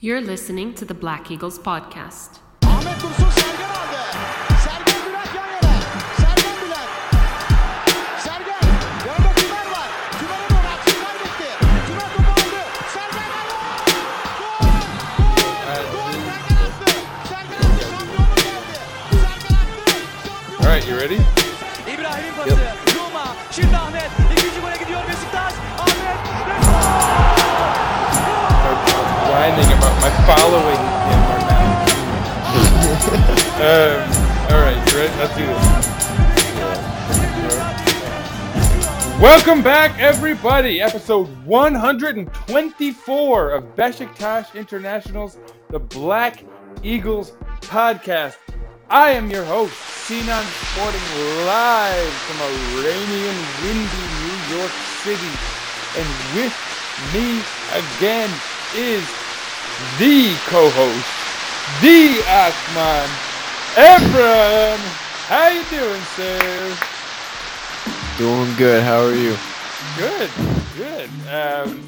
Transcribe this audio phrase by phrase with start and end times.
[0.00, 2.40] You're listening to the Black Eagles podcast.
[2.62, 4.02] Ahmet Dursun Sergen aldı.
[4.64, 5.74] Sergen Bülent yan yana.
[6.20, 6.90] Sergen Bülent.
[8.24, 8.62] Sergen.
[9.08, 9.88] Yanında Tümer var.
[10.18, 11.48] Tümer'e doğru aksiyonlar gitti.
[11.86, 12.60] Tümer topu aldı.
[12.94, 13.56] Sergen aldı.
[14.38, 14.78] Gol!
[15.18, 15.82] Gol!
[15.92, 16.12] Gol!
[16.28, 16.90] Sergen attı.
[17.28, 17.84] Sergen attı.
[17.90, 18.74] Şampiyonluk geldi.
[19.10, 19.84] Sergen attı.
[20.60, 21.18] All right, you ready?
[21.94, 22.56] İbrahim'in pası.
[22.94, 23.26] Zuma.
[23.50, 24.10] Şimdi Ahmet.
[24.32, 25.52] İkinci gole gidiyor Beşiktaş.
[29.38, 30.82] About my following him
[33.62, 34.02] um,
[34.50, 34.82] all right?
[35.16, 35.62] Let's do this.
[39.22, 40.80] Welcome back, everybody.
[40.80, 46.42] Episode 124 of Besiktas International's The Black
[46.82, 48.38] Eagles podcast.
[48.90, 49.72] I am your host,
[50.08, 51.00] Sinan Sporting,
[51.46, 52.50] live from a
[52.82, 54.72] rainy and windy New York
[55.04, 55.30] City.
[55.96, 56.54] And with
[57.14, 57.40] me
[57.72, 58.30] again
[58.74, 59.27] is
[59.98, 61.06] the co-host,
[61.82, 63.08] the Akman,
[63.76, 64.78] Evran.
[65.28, 66.76] How you doing, sir?
[68.18, 68.82] Doing good.
[68.82, 69.36] How are you?
[69.96, 70.30] Good,
[70.76, 71.08] good.
[71.30, 71.84] Um,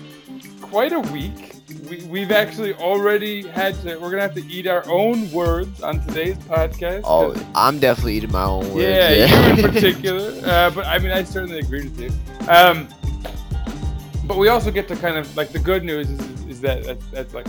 [0.60, 1.56] quite a week.
[1.88, 3.96] We, we've actually already had to.
[3.96, 7.02] We're gonna have to eat our own words on today's podcast.
[7.04, 8.86] Oh, I'm definitely eating my own words.
[8.86, 10.32] Yeah, you in particular.
[10.44, 12.10] Uh, but I mean, I certainly agree with you.
[12.48, 12.86] Um,
[14.24, 17.04] but we also get to kind of like the good news is, is that that's,
[17.06, 17.48] that's like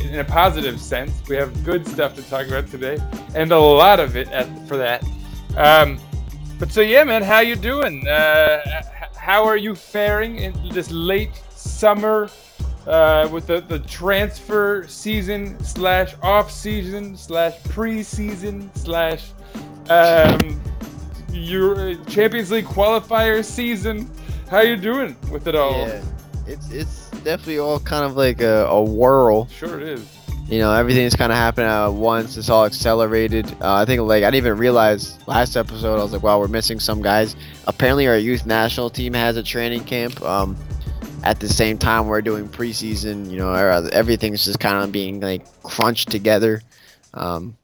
[0.00, 1.12] in a positive sense.
[1.28, 2.98] We have good stuff to talk about today,
[3.34, 5.04] and a lot of it at, for that.
[5.56, 5.98] Um,
[6.58, 8.06] but so yeah, man, how you doing?
[8.06, 8.82] Uh,
[9.14, 12.30] how are you faring in this late summer
[12.86, 19.30] uh, with the, the transfer season slash off season slash preseason slash
[19.90, 20.60] um,
[21.30, 24.10] your Champions League qualifier season?
[24.50, 25.72] How you doing with it all?
[25.72, 26.02] Yeah,
[26.46, 29.46] it's it's definitely all kind of like a, a whirl.
[29.46, 30.18] Sure it is.
[30.48, 32.38] You know, everything's kind of happening at once.
[32.38, 33.46] It's all accelerated.
[33.60, 36.00] Uh, I think like I didn't even realize last episode.
[36.00, 37.36] I was like, wow, we're missing some guys.
[37.66, 40.22] Apparently, our youth national team has a training camp.
[40.22, 40.56] Um,
[41.22, 43.30] at the same time, we're doing preseason.
[43.30, 46.62] You know, everything's just kind of being like crunched together.
[47.12, 47.54] Um,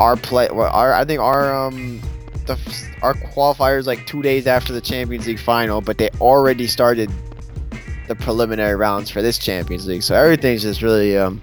[0.00, 2.00] our play, our I think our um,
[2.46, 2.58] the
[3.02, 7.10] our qualifiers like two days after the Champions League final, but they already started
[8.16, 10.02] the preliminary rounds for this Champions League.
[10.02, 11.40] So everything's just really um,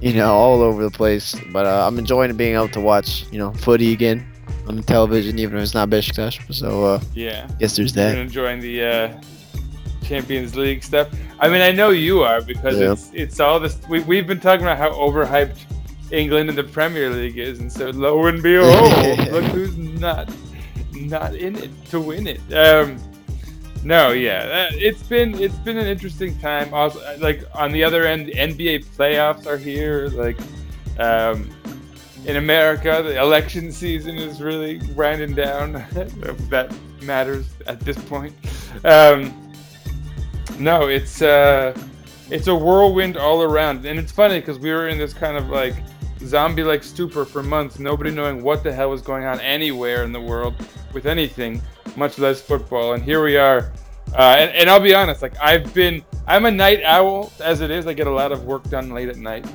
[0.00, 1.34] you know, all over the place.
[1.52, 4.26] But uh, I'm enjoying being able to watch, you know, footy again
[4.66, 6.52] on the television, even if it's not Besiktas.
[6.54, 7.48] So uh, Yeah.
[7.58, 8.16] guess there's that.
[8.16, 9.20] enjoying the uh,
[10.04, 11.08] Champions League stuff.
[11.40, 12.92] I mean, I know you are because Yeah.
[12.92, 13.78] it's it's all this.
[13.88, 15.58] We we've been talking about how overhyped
[16.10, 20.28] England and the Premier League is, and so lo and behold, look who's not
[20.94, 22.40] not in it to win it.
[22.52, 22.96] Um,
[23.84, 26.72] no, yeah, it's been it's been an interesting time.
[26.72, 30.08] Also, like on the other end, NBA playoffs are here.
[30.08, 30.38] Like
[30.98, 31.50] um,
[32.24, 35.72] in America, the election season is really winding down.
[36.50, 38.34] that matters at this point.
[38.84, 39.52] Um,
[40.58, 41.76] no, it's uh,
[42.30, 45.48] it's a whirlwind all around, and it's funny because we were in this kind of
[45.48, 45.74] like
[46.24, 50.20] zombie-like stupor for months, nobody knowing what the hell was going on anywhere in the
[50.20, 50.54] world
[50.92, 51.60] with anything,
[51.96, 52.94] much less football.
[52.94, 53.72] And here we are.
[54.14, 57.70] Uh, and, and I'll be honest, like I've been, I'm a night owl as it
[57.70, 57.86] is.
[57.86, 59.46] I get a lot of work done late at night.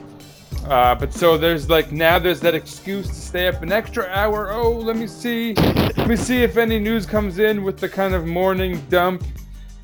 [0.66, 4.52] Uh, but so there's like now there's that excuse to stay up an extra hour.
[4.52, 8.14] Oh, let me see, let me see if any news comes in with the kind
[8.14, 9.24] of morning dump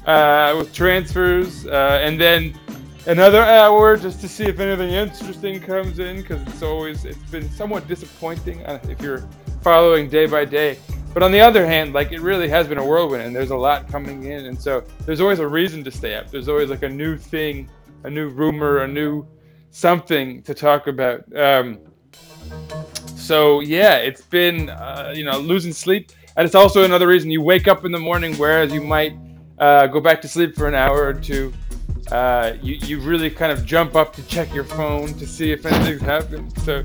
[0.06, 2.60] uh, with transfers, uh, and then
[3.06, 7.50] another hour just to see if anything interesting comes in because it's always it's been
[7.52, 9.26] somewhat disappointing uh, if you're
[9.62, 10.78] following day by day.
[11.14, 13.56] But on the other hand, like it really has been a whirlwind, and there's a
[13.56, 16.32] lot coming in, and so there's always a reason to stay up.
[16.32, 17.70] There's always like a new thing,
[18.04, 19.28] a new rumor, a new
[19.70, 21.24] something to talk about.
[21.36, 21.80] Um,
[23.16, 27.42] so yeah, it's been uh, you know losing sleep, and it's also another reason you
[27.42, 29.16] wake up in the morning, whereas you might
[29.60, 31.54] uh, go back to sleep for an hour or two.
[32.12, 35.66] Uh, you you really kind of jump up to check your phone to see if
[35.66, 36.52] anything's happened.
[36.64, 36.84] So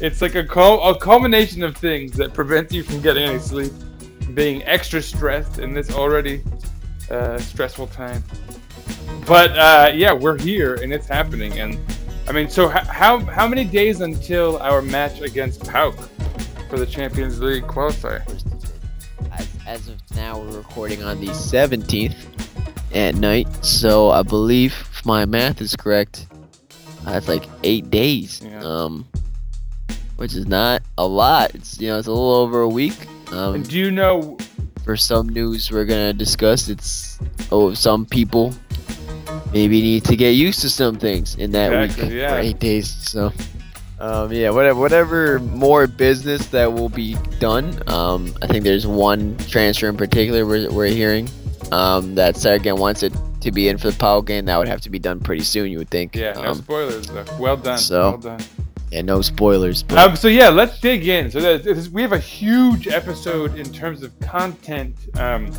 [0.00, 3.72] it's like a cul- a culmination of things that prevents you from getting any sleep,
[4.34, 6.42] being extra stressed in this already
[7.10, 8.22] uh, stressful time.
[9.26, 11.58] But uh, yeah, we're here and it's happening.
[11.58, 11.78] And
[12.28, 16.08] I mean, so h- how how many days until our match against PAOK
[16.68, 18.22] for the Champions League qualifier?
[19.32, 22.14] As, as of now, we're recording on the 17th
[22.94, 23.48] at night.
[23.64, 26.26] So I believe, if my math is correct,
[27.04, 28.40] that's like eight days.
[28.44, 28.60] Yeah.
[28.62, 29.06] Um,
[30.20, 31.54] which is not a lot.
[31.54, 33.06] It's you know it's a little over a week.
[33.32, 34.36] Um, And do you know?
[34.84, 37.18] for some news we're gonna discuss, it's
[37.50, 38.52] oh some people
[39.52, 42.34] maybe need to get used to some things in that Exactly, week yeah.
[42.34, 42.88] or eight days.
[42.90, 43.32] So,
[44.00, 47.80] um, yeah, whatever, whatever more business that will be done.
[47.88, 51.28] Um, I think there's one transfer in particular we're, we're hearing
[51.72, 53.12] um, that Sergen wants it
[53.42, 54.44] to be in for the PAOK game.
[54.46, 56.14] That would have to be done pretty soon, you would think.
[56.16, 57.06] Yeah, no Um, spoilers.
[57.06, 57.24] Though.
[57.38, 57.78] Well done.
[57.78, 58.40] so- well done.
[58.90, 59.82] Yeah, no spoilers.
[59.82, 61.30] But Um, so yeah, let's dig in.
[61.30, 61.60] So
[61.92, 64.96] we have a huge episode in terms of content.
[65.16, 65.52] Um,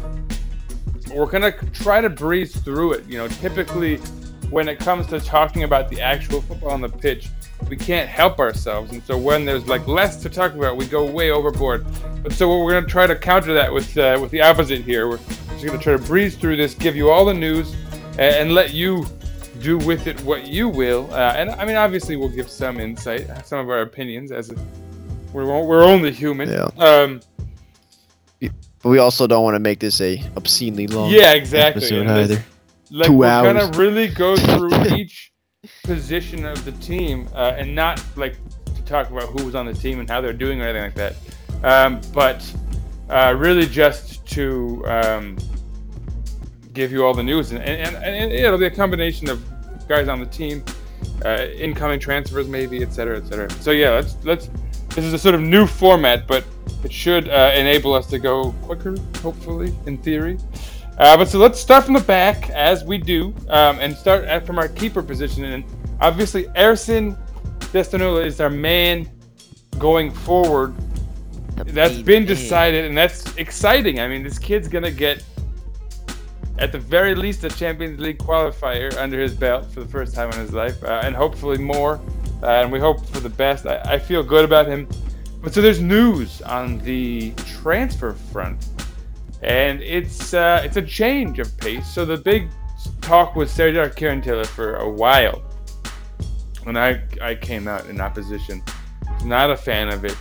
[1.13, 3.05] we're gonna try to breeze through it.
[3.07, 3.97] You know, typically
[4.49, 7.29] when it comes to talking about the actual football on the pitch,
[7.69, 11.09] we can't help ourselves, and so when there's like less to talk about, we go
[11.09, 11.85] way overboard.
[12.23, 15.07] But so we're gonna try to counter that with uh, with the opposite here.
[15.07, 17.73] We're just gonna try to breeze through this, give you all the news,
[18.13, 19.05] and, and let you
[19.61, 21.11] do with it what you will.
[21.13, 24.51] Uh, and I mean, obviously, we'll give some insight, some of our opinions, as
[25.33, 26.49] we're we're only human.
[26.49, 26.69] Yeah.
[26.77, 27.21] Um,
[28.83, 31.83] But we also don't want to make this a obscenely long yeah, exactly.
[31.83, 32.43] episode either.
[32.89, 33.53] like Two we're hours.
[33.53, 35.31] gonna really go through each
[35.83, 38.37] position of the team uh, and not like
[38.73, 40.95] to talk about who was on the team and how they're doing or anything like
[40.95, 41.15] that
[41.85, 42.41] um, but
[43.11, 45.37] uh, really just to um,
[46.73, 49.43] give you all the news and, and, and, and it'll be a combination of
[49.95, 50.63] guys on the team
[51.25, 54.49] uh, incoming transfers maybe et cetera et cetera so yeah let's let's
[54.89, 56.43] this is a sort of new format but
[56.83, 60.37] it should uh, enable us to go quicker hopefully in theory
[61.01, 64.45] uh, but so let's start from the back as we do, um, and start at,
[64.45, 65.43] from our keeper position.
[65.45, 65.63] And
[65.99, 67.17] obviously, Ersin
[67.73, 69.09] Destanoglu is our man
[69.79, 70.75] going forward.
[71.55, 73.99] That's been decided, and that's exciting.
[73.99, 75.23] I mean, this kid's gonna get,
[76.61, 80.31] at the very least, a Champions League qualifier under his belt for the first time
[80.31, 81.99] in his life, uh, and hopefully more.
[82.41, 83.65] Uh, and we hope for the best.
[83.65, 84.87] I, I feel good about him.
[85.41, 88.69] But so there's news on the transfer front
[89.41, 91.87] and it's uh, it's a change of pace.
[91.87, 92.49] So the big
[93.01, 95.41] talk was Serdar Taylor for a while,
[96.65, 98.61] and I I came out in opposition.
[99.23, 100.17] Not a fan of it.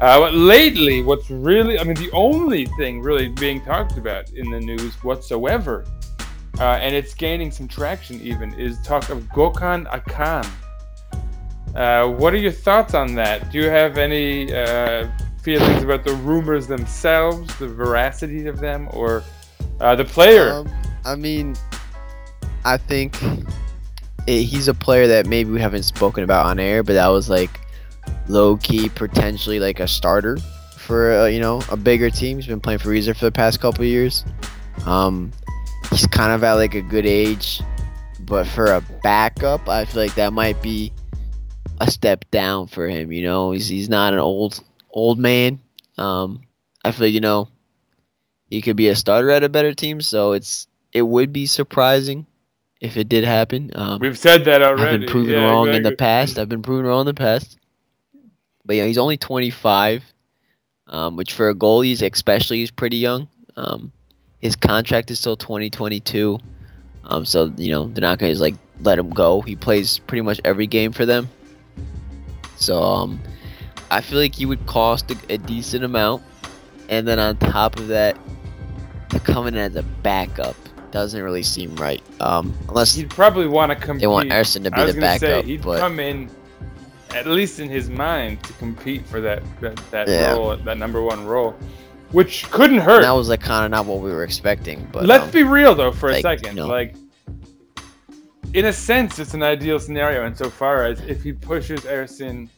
[0.00, 4.50] Uh, but lately, what's really I mean the only thing really being talked about in
[4.50, 5.86] the news whatsoever,
[6.58, 10.46] uh, and it's gaining some traction even, is talk of Gokhan Akkan.
[11.74, 13.50] Uh, what are your thoughts on that?
[13.50, 15.08] Do you have any uh,
[15.42, 19.22] feelings about the rumors themselves, the veracity of them, or
[19.80, 20.52] uh, the player?
[20.52, 20.70] Um,
[21.04, 21.54] I mean,
[22.64, 23.16] I think
[24.26, 27.30] it, he's a player that maybe we haven't spoken about on air, but that was
[27.30, 27.60] like
[28.28, 30.38] low key, potentially like a starter
[30.76, 32.38] for uh, you know a bigger team.
[32.38, 34.24] He's been playing for Rize for the past couple of years.
[34.84, 35.32] Um,
[35.90, 37.60] he's kind of at like a good age,
[38.20, 40.92] but for a backup, I feel like that might be
[41.80, 43.12] a step down for him.
[43.12, 45.60] You know, he's he's not an old old man.
[45.98, 46.42] Um,
[46.84, 47.48] I feel like you know
[48.48, 50.00] he could be a starter at a better team.
[50.00, 52.26] So it's it would be surprising
[52.80, 53.70] if it did happen.
[53.74, 54.94] Um, We've said that already.
[54.94, 56.38] I've been proven Yeah, wrong in the past.
[56.38, 57.58] I've been proven wrong in the past.
[58.66, 60.04] But yeah, he's only 25,
[60.88, 63.28] um, which for a goalie, is especially, is pretty young.
[63.56, 63.92] Um,
[64.40, 66.38] his contract is till 2022.
[67.04, 69.40] Um, so you know they're not gonna just, like let him go.
[69.40, 71.28] He plays pretty much every game for them.
[72.56, 73.20] So um,
[73.90, 76.22] I feel like he would cost a, a decent amount,
[76.88, 78.18] and then on top of that,
[79.10, 80.56] to come in as a backup
[80.90, 82.02] doesn't really seem right.
[82.20, 84.00] Um, unless He'd probably want to compete.
[84.00, 86.30] they want Ersin to be the gonna say, he'd but come in,
[87.14, 90.32] at least in his mind, to compete for that that, that Yeah.
[90.32, 91.54] role, that number one role,
[92.12, 93.02] which couldn't hurt.
[93.02, 94.86] that was like kind of not what we were expecting.
[94.92, 96.56] But Let's um, be real though for a second.
[96.56, 96.66] you know.
[96.68, 96.94] Like,
[98.54, 102.48] in a sense, it's an ideal scenario insofar as if he pushes Ersin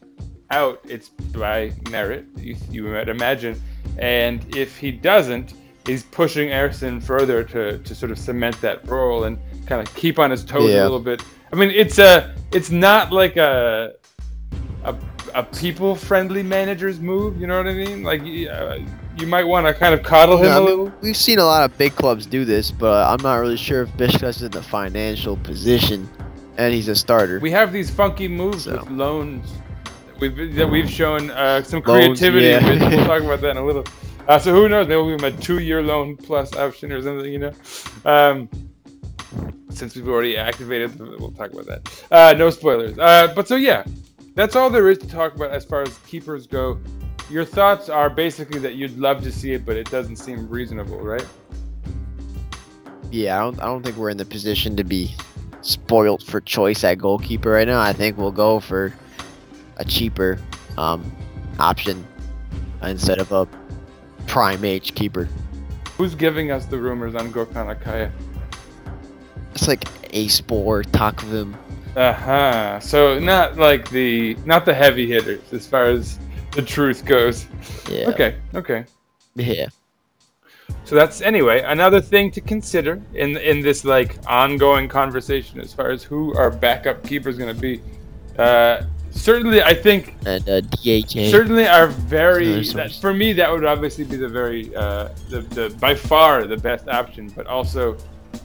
[0.50, 3.60] out, it's by merit, you, you might imagine,
[3.98, 5.54] and if he doesn't,
[5.86, 10.18] he's pushing Ersin further to, to sort of cement that role and kind of keep
[10.18, 10.82] on his toes Yeah.
[10.82, 11.22] a little bit.
[11.52, 13.94] I mean, it's a, it's not like a,
[15.38, 17.40] a, people friendly manager's move.
[17.40, 18.02] You know what I mean?
[18.02, 18.78] Like, uh,
[19.18, 20.92] you might want to kind of coddle him I a mean, little.
[21.00, 24.00] we've seen a lot of big clubs do this, but I'm not really sure if
[24.00, 26.08] is in the financial position,
[26.56, 27.38] and he's a starter.
[27.40, 28.78] We have these funky moves So.
[28.78, 29.52] with loans.
[29.52, 32.46] that We've, that we've shown uh, some Loans, creativity.
[32.46, 32.88] yeah.
[32.90, 33.84] We'll talk about that in a little.
[34.26, 34.88] Uh, so who knows?
[34.88, 37.32] Maybe we'll give him a two-year loan plus option or something.
[37.32, 37.52] You know,
[38.04, 38.48] um,
[39.70, 42.04] since we've already activated, we'll talk about that.
[42.10, 42.98] Uh, no spoilers.
[42.98, 43.84] Uh, but so yeah,
[44.38, 46.78] that's all there is to talk about as far as keepers go.
[47.28, 51.00] Your thoughts are basically that you'd love to see it, but it doesn't seem reasonable,
[51.00, 51.26] right?
[53.10, 55.12] yeah, I don't, I don't think we're in the position to be
[55.62, 57.80] spoiled for choice at goalkeeper right now.
[57.80, 58.94] I think we'll go for
[59.78, 60.38] a cheaper
[60.76, 61.10] um,
[61.58, 62.06] option
[62.82, 63.48] instead of a
[64.28, 65.28] prime age keeper.
[65.96, 68.12] Who's giving us the rumors on Gokhan Akaya?
[69.52, 69.80] It's like
[70.12, 71.56] Aspor, Takvim.
[71.96, 72.80] Uh huh.
[72.80, 76.18] So not like the not the heavy hitters as far as
[76.52, 77.46] the truth goes.
[77.90, 78.08] Yeah.
[78.10, 78.36] Okay.
[78.54, 78.84] Okay.
[79.34, 79.68] Yeah.
[80.84, 85.90] So that's anyway another thing to consider in in this like ongoing conversation as far
[85.90, 87.80] as who our backup keeper is going to be.
[88.38, 91.30] Uh, certainly, I think And uh, DHA.
[91.30, 95.70] certainly are very that, for me that would obviously be the very uh, the, the
[95.80, 97.96] by far the best option, but also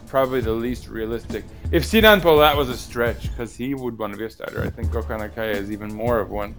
[0.08, 1.44] probably the least realistic.
[1.74, 4.70] If Sinan Bolat was a stretch, because he would want to be a starter, I
[4.70, 6.54] think Gokhan Akaya is even more of one.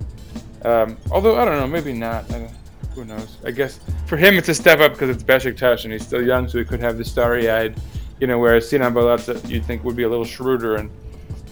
[0.64, 2.28] Um, although I don't know, maybe not.
[2.33, 2.50] I
[2.97, 3.37] who knows?
[3.44, 6.49] I guess for him it's a step up because it's Besiktas and he's still young,
[6.49, 7.80] so he could have the starry-eyed,
[8.18, 8.40] you know.
[8.40, 10.90] Whereas Sinan Bolat, you'd think would be a little shrewder and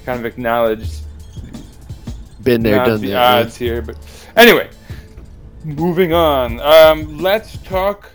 [0.04, 1.02] kind of acknowledged
[2.42, 3.44] Been there, done the that.
[3.44, 3.96] odds here, but
[4.36, 4.70] anyway,
[5.62, 6.58] moving on.
[6.60, 8.10] Um, let's talk.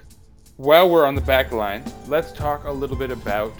[0.57, 3.53] While we're on the back line, let's talk a little bit about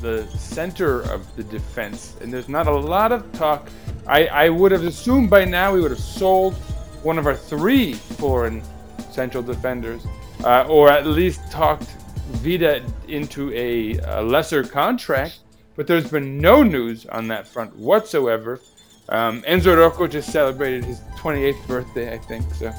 [0.00, 2.16] the center of the defense.
[2.20, 3.68] And there's not a lot of talk.
[4.06, 6.54] I, I would have assumed by now we would have sold
[7.02, 8.62] one of our three foreign
[9.10, 10.06] central defenders,
[10.44, 11.88] uh, or at least talked
[12.42, 15.40] Vida into a, a lesser contract.
[15.76, 18.60] But there's been no news on that front whatsoever.
[19.08, 22.52] Um, Enzo Roco just celebrated his 28th birthday, I think.
[22.54, 22.72] So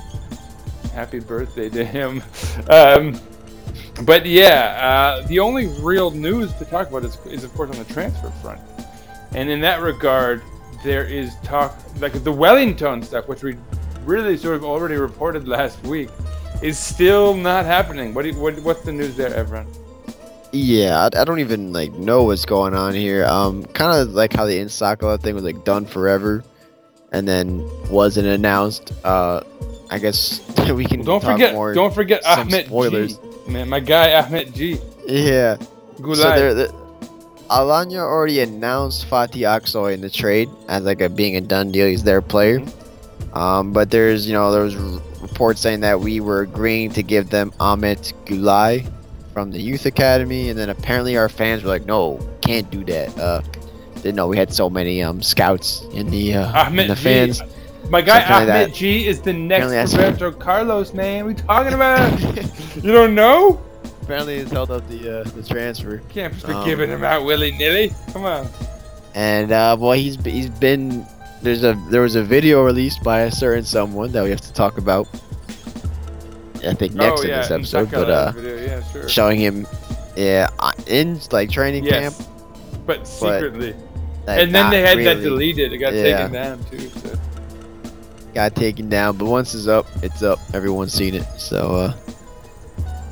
[0.94, 2.24] happy birthday to him.
[2.70, 3.20] Um,
[4.04, 4.78] but yeah,
[5.22, 8.30] uh, the only real news to talk about is, is, of course, on the transfer
[8.42, 8.62] front.
[9.34, 10.42] And in that regard,
[10.84, 13.56] there is talk, like the Wellinton stuff, which we
[14.04, 16.10] really sort of already reported last week,
[16.62, 18.14] is still not happening.
[18.14, 19.66] What, do you, what What's the news there, Evran?
[20.52, 23.26] Yeah, I, I don't even like know what's going on here.
[23.26, 26.44] Um, kind of like how the N'sakala thing was like done forever,
[27.14, 28.92] and then wasn't announced.
[29.06, 29.44] Uh,
[29.90, 30.42] I guess
[30.74, 31.74] we can Don't talk forget, more.
[31.74, 33.18] don't forget Ahmed spoilers.
[33.18, 33.24] G.
[33.52, 34.80] Man, my guy Ahmed G.
[35.08, 35.58] Yeah.
[36.00, 36.16] Gulay.
[36.16, 36.82] So
[37.50, 41.88] Alanya already announced Fatih Aksoy in the trade as like a being a done deal.
[41.88, 42.60] He's their player.
[42.60, 43.38] Mm-hmm.
[43.38, 47.30] Um, but there's you know there was reports saying that we were agreeing to give
[47.30, 48.90] them Ahmet Gulay
[49.34, 53.18] from the youth academy, and then apparently our fans were like, no, can't do that.
[53.18, 53.42] Uh,
[53.96, 57.42] didn't know we had so many um scouts in the uh, in Ahmed the G.
[57.90, 58.74] My guy Ahmed that.
[58.74, 61.26] G is the next Roberto Carlos, man.
[61.26, 62.20] We talking about?
[62.84, 63.62] you don't know?
[64.04, 66.00] apparently it's held up the uh, the transfer.
[66.10, 67.94] Can't just be Um, giving him out willy nilly.
[68.14, 68.50] Come on.
[69.14, 71.06] And uh, boy, he's he's been
[71.42, 74.54] there's a there was a video released by a certain someone that we have to
[74.54, 75.08] talk about.
[76.66, 79.10] I think next oh in this episode, but uh, yeah, sure.
[79.10, 79.66] showing him,
[80.16, 82.30] yeah, uh, in like training yes, camp.
[82.86, 83.74] but secretly.
[84.28, 85.74] like, and then they had that deleted.
[85.74, 86.04] It got Yeah.
[86.18, 86.78] taken down too.
[88.34, 90.40] Got taken down, but once it's up, it's up.
[90.54, 91.94] Everyone's seen it, so uh,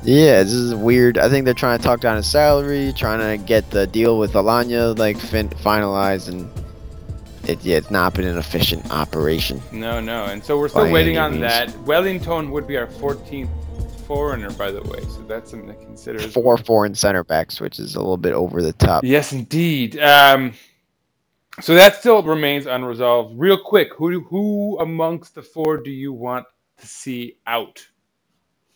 [0.02, 1.18] yeah, this is weird.
[1.18, 4.32] I think they're trying to talk down his salary, trying to get the deal with
[4.32, 6.50] Alanya like fin- finalized, and
[7.48, 9.60] it yeah, it's not been an efficient operation.
[9.72, 11.42] No, no, and so we're still waiting on means.
[11.42, 11.78] that.
[11.80, 13.50] Wellinton would be our 14th
[14.06, 16.18] foreigner, by the way, so that's something to consider.
[16.18, 19.04] Four foreign center backs, which is a little bit over the top.
[19.04, 19.98] Yes, indeed.
[19.98, 20.54] Um,
[21.60, 23.38] so that still remains unresolved.
[23.38, 26.46] Real quick, who who amongst the four do you want
[26.78, 27.86] to see out?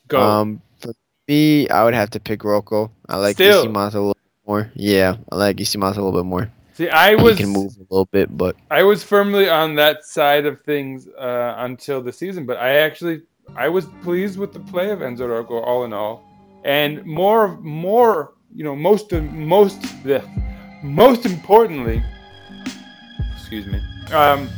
[0.09, 0.21] Go.
[0.21, 0.93] Um, for
[1.29, 2.91] me, I would have to pick Roco.
[3.09, 3.67] I like Still.
[3.67, 4.71] Isimata a little bit more.
[4.75, 6.51] Yeah, I like Isimata a little bit more.
[6.75, 10.05] see, I He was can move a little bit, but I was firmly on that
[10.05, 13.23] side of things uh, until the season, but I actually
[13.57, 16.25] I was pleased with the play of Enzo Roco all in all,
[16.65, 20.23] and more more you know most the most the
[20.83, 22.03] most importantly,
[23.59, 24.15] excuse me.
[24.15, 24.49] Um,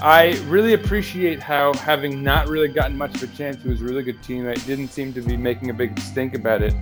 [0.00, 3.84] I really appreciate how, having not really gotten much of a chance, he was a
[3.84, 4.64] really good teammate.
[4.64, 6.72] Didn't seem to be making a big stink about it,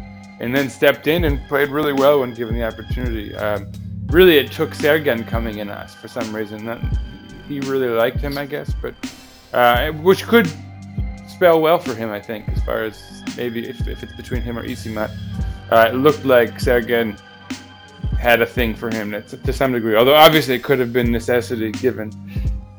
[0.40, 3.34] and then stepped in and played really well when given the opportunity.
[3.34, 3.72] Um,
[4.08, 6.66] really, it took Sergen coming in us for some reason.
[6.66, 6.80] That,
[7.48, 8.94] he really liked him, I guess, but
[9.54, 10.50] uh, which could
[11.28, 14.58] spell well for him, I think, as far as maybe if, if it's between him
[14.58, 15.10] or Isimat.
[15.70, 17.18] Uh, it looked like Sergen
[18.18, 19.96] had a thing for him that's to some degree.
[19.96, 22.10] Although obviously it could have been necessity given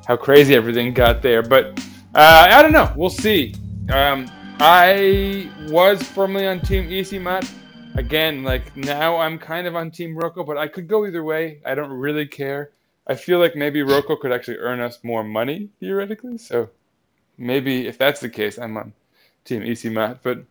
[0.08, 1.44] how crazy everything got there.
[1.44, 1.80] But
[2.16, 2.92] uh, I don't know.
[2.96, 3.54] We'll see.
[3.92, 4.30] Um,
[4.60, 7.50] I was firmly on Team EC Isimat.
[7.96, 11.60] Again, like now I'm kind of on Team Roco, but I could go either way.
[11.66, 12.72] I don't really care.
[13.08, 16.38] I feel like maybe Roco could actually earn us more money theoretically.
[16.38, 16.70] So
[17.38, 18.94] maybe if that's the case, I'm on
[19.46, 20.44] Team EC Isimat, but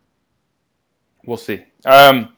[1.25, 1.63] we'll see.
[1.85, 2.35] Um,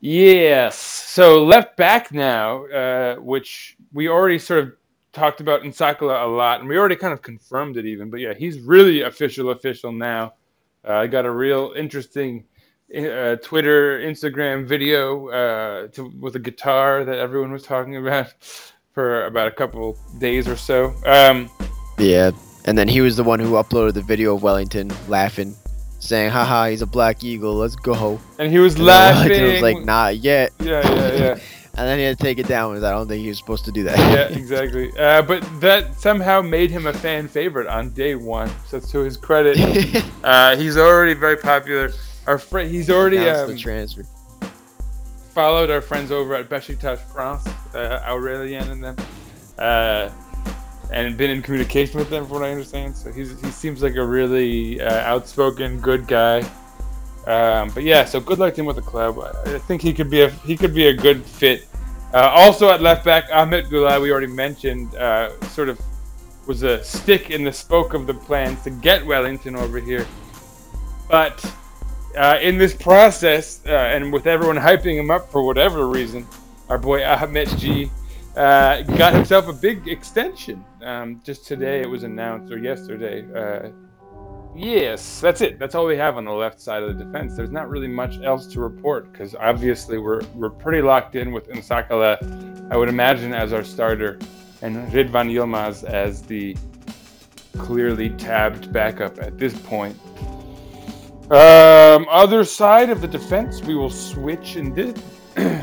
[0.00, 0.78] Yes.
[0.78, 4.72] So left back now, uh, which we already sort of
[5.12, 8.10] talked about in Sakala a lot, and we already kind of confirmed it even.
[8.10, 10.34] But yeah, he's really official, official now.
[10.84, 12.44] Uh, got a real interesting
[12.96, 18.32] uh, Twitter, Instagram video uh, to, with a guitar that everyone was talking about
[18.92, 20.94] for about a couple days or so.
[21.04, 21.50] Um,
[21.98, 22.30] Yeah,
[22.64, 25.54] and then he was the one who uploaded the video of Wellinton laughing,
[26.00, 27.54] saying, "Haha, he's a black eagle.
[27.54, 29.30] Let's go." and he was And laughing.
[29.30, 31.38] Wellinton was like, "Not yet," yeah, yeah, yeah.
[31.76, 33.64] and then he had to take it down because I don't think he was supposed
[33.66, 33.96] to do that.
[33.98, 34.90] yeah, exactly.
[34.98, 38.50] Uh, but that somehow made him a fan favorite on day one.
[38.66, 39.56] So to his credit,
[40.24, 41.92] uh, he's already very popular.
[42.26, 44.02] Our fr- he's already um, the transfer.
[45.34, 48.96] followed our friends over at Besiktas France, uh, Aurelien and them,
[49.58, 50.10] uh,
[50.92, 52.96] and been in communication with them, from what I understand.
[52.96, 56.40] So he's he seems like a really uh, outspoken, good guy.
[57.26, 59.18] Um, but yeah, so good luck to him with the club.
[59.46, 61.66] I think he could be a he could be a good fit.
[62.12, 65.80] Uh, also at left back, Ahmed Gulay, we already mentioned, uh, sort of
[66.46, 70.04] was a stick in the spoke of the plans to get Wellinton over here.
[71.08, 71.44] But
[72.16, 76.26] uh, in this process, uh, and with everyone hyping him up for whatever reason,
[76.68, 77.90] our boy Ahmed G
[78.40, 80.64] uh, got himself a big extension.
[80.82, 83.26] Um, just today it was announced, or yesterday.
[83.34, 83.68] Uh,
[84.56, 85.58] yes, that's it.
[85.58, 87.36] That's all we have on the left side of the defense.
[87.36, 91.48] There's not really much else to report because obviously we're we're pretty locked in with
[91.50, 94.18] N'sakala, I would imagine, as our starter,
[94.62, 96.56] and Ridvan Yilmaz as the
[97.58, 99.98] clearly tabbed backup at this point.
[101.30, 104.98] Um, other side of the defense, we will switch, and this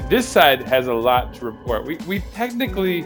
[0.10, 1.86] this side has a lot to report.
[1.86, 3.06] We we technically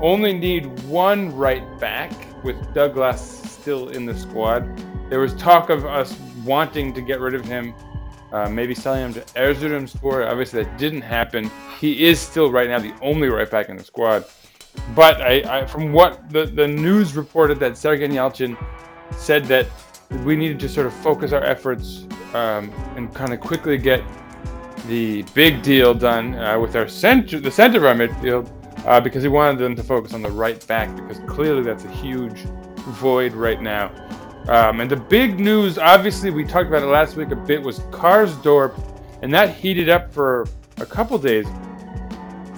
[0.00, 2.12] only need one right back
[2.44, 4.68] with Douglas still in the squad.
[5.10, 7.74] There was talk of us wanting to get rid of him,
[8.32, 10.28] uh, maybe selling him to Erzurumspor.
[10.30, 11.50] Obviously, that didn't happen.
[11.80, 14.24] He is still right now the only right back in the squad.
[14.94, 18.56] But I, I from what the, the news reported that Sergen Yalcin
[19.16, 19.66] said that
[20.24, 24.02] we needed to sort of focus our efforts um, and kind of quickly get
[24.88, 28.50] the big deal done uh, with our center, the center of our midfield,
[28.86, 31.90] uh, because he wanted them to focus on the right back because clearly that's a
[31.90, 32.40] huge
[32.96, 33.92] void right now.
[34.48, 37.80] Um, and the big news, obviously, we talked about it last week a bit, was
[37.90, 38.72] Karsdorp,
[39.20, 41.46] and that heated up for a couple days,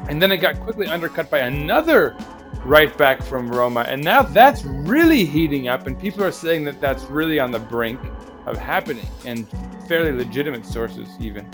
[0.09, 2.17] and then it got quickly undercut by another
[2.65, 6.81] right back from Roma, and now that's really heating up, and people are saying that
[6.81, 7.99] that's really on the brink
[8.47, 9.49] of happening, and
[9.89, 11.45] fairly legitimate sources even.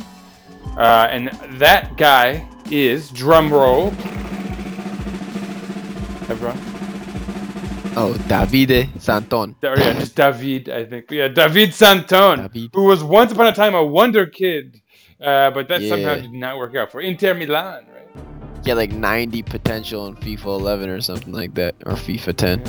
[0.76, 3.88] Uh, and that guy is drum roll.
[6.28, 6.58] Everyone.
[7.98, 9.56] Oh, Davide Santon.
[9.62, 11.10] Or, yeah, just David, I think.
[11.10, 12.70] Yeah, David Santon, David.
[12.74, 14.82] who was once upon a time a wonder kid,
[15.20, 18.08] uh, but that somehow did not work out for Inter Milan, right?
[18.64, 22.62] He had like 90 potential in FIFA 11 or something like that, or FIFA 10.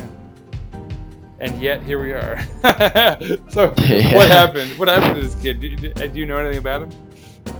[1.39, 2.39] And yet here we are.
[3.49, 4.15] so Yeah.
[4.15, 4.71] what happened?
[4.79, 5.59] What happened to this kid?
[5.59, 6.91] Do, do- do you know anything about him?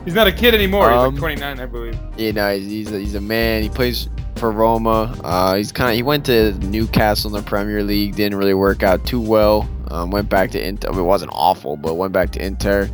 [0.05, 0.89] He's not a kid anymore.
[0.89, 1.99] He's Um, like 29, I believe.
[2.17, 3.63] You know, he's he's a, he's a man.
[3.63, 5.15] He plays for Roma.
[5.23, 8.15] Uh, he's kind of he went to Newcastle in the Premier League.
[8.15, 9.67] Didn't really work out too well.
[9.89, 10.89] Um, went back to Inter.
[10.89, 12.89] I mean, it wasn't awful, but went back to Inter.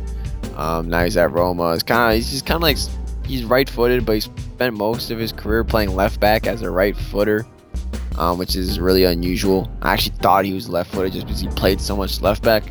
[0.56, 1.72] Um, now he's at Roma.
[1.72, 2.78] It's kind of he's just kind of like
[3.26, 6.96] he's right-footed, but he spent most of his career playing left back as a right
[6.96, 7.44] footer,
[8.16, 9.68] um, which is really unusual.
[9.82, 12.64] I actually thought he was left-footed just because he played so much left back.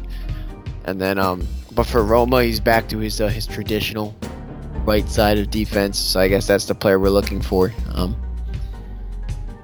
[0.85, 4.15] And then, um, but for Roma, he's back to his uh, his traditional
[4.85, 5.97] right side of defense.
[5.97, 7.73] So I guess that's the player we're looking for.
[7.93, 8.15] Um,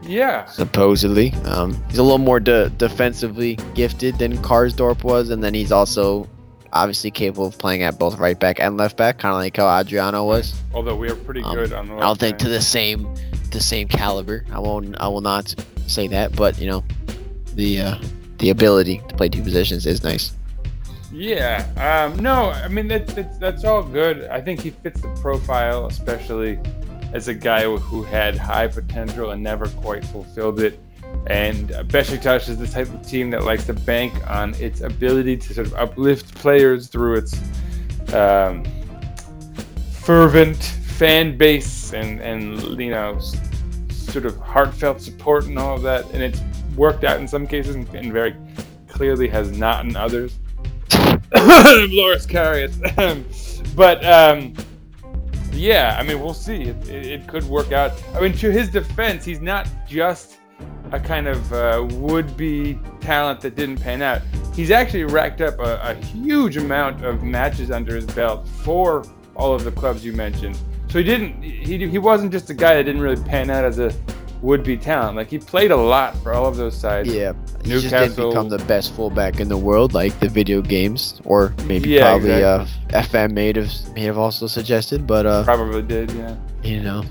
[0.01, 0.45] Yeah.
[0.45, 5.71] supposedly, um, he's a little more de- defensively gifted than Karsdorp was, and then he's
[5.71, 6.27] also
[6.71, 9.67] obviously capable of playing at both right back and left back, kind of like how
[9.67, 10.53] Adriano was.
[10.73, 13.07] Although we are pretty Um, good on the I don't think to the same
[13.51, 14.45] the same caliber.
[14.53, 14.95] I won't.
[15.01, 15.53] I will not
[15.87, 16.83] say that, but you know,
[17.55, 17.95] the uh,
[18.37, 20.31] the ability to play two positions is nice.
[21.11, 21.65] Yeah.
[21.77, 24.25] Um, no, I mean that's, that's that's all good.
[24.25, 26.59] I think he fits the profile, especially
[27.13, 30.79] as a guy who had high potential and never quite fulfilled it.
[31.27, 35.37] And uh, Besiktas is the type of team that likes to bank on its ability
[35.37, 37.39] to sort of uplift players through its
[38.13, 38.63] um,
[39.91, 43.19] fervent fan base and and you know
[43.89, 46.05] sort of heartfelt support and all of that.
[46.11, 46.41] And it's
[46.75, 48.35] worked out in some cases and, and very
[48.87, 50.37] clearly has not in others.
[51.35, 52.75] Loris Karius.
[53.75, 54.55] but um,
[55.51, 56.63] yeah, I mean, we'll see.
[56.63, 57.91] It, it, it could work out.
[58.15, 60.37] I mean, to his defense, he's not just
[60.91, 64.21] a kind of uh, would-be talent that didn't pan out.
[64.55, 69.53] He's actually racked up a, a huge amount of matches under his belt for all
[69.53, 70.57] of the clubs you mentioned.
[70.89, 71.43] So he didn't.
[71.43, 73.93] He, he wasn't just a guy that didn't really pan out as a
[74.41, 75.15] would be talent.
[75.17, 77.13] Like he played a lot for all of those sides.
[77.13, 80.61] Yeah, he just didn't Newcastle- become the best fullback in the world, like the video
[80.61, 82.95] games, or maybe Yeah, probably exactly.
[82.95, 86.35] uh, FM may have may have also suggested, but uh, Probably did, yeah.
[86.63, 87.03] you know,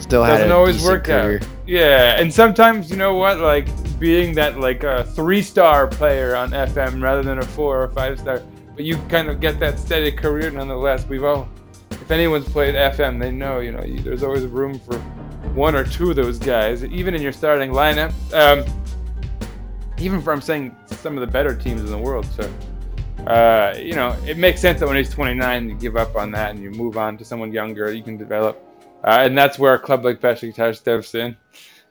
[0.00, 1.40] still had Doesn't always work career.
[1.42, 1.48] out.
[1.66, 3.66] Yeah, and sometimes you know what, like
[3.98, 8.42] being that like a three-star player on FM rather than a four or five-star,
[8.74, 11.06] but you kind of get that steady career nonetheless.
[11.06, 11.48] We've all,
[11.90, 15.00] if anyone's played FM, they know you know you, there's always room for
[15.54, 18.12] one or two of those guys, even in your starting lineup.
[18.32, 18.64] Um,
[20.02, 22.26] even from saying some of the better teams in the world.
[22.26, 22.52] So,
[23.26, 26.50] uh, you know, it makes sense that when he's 29, you give up on that
[26.50, 28.60] and you move on to someone younger you can develop.
[29.04, 31.36] Uh, and that's where a club like Besiktas steps in.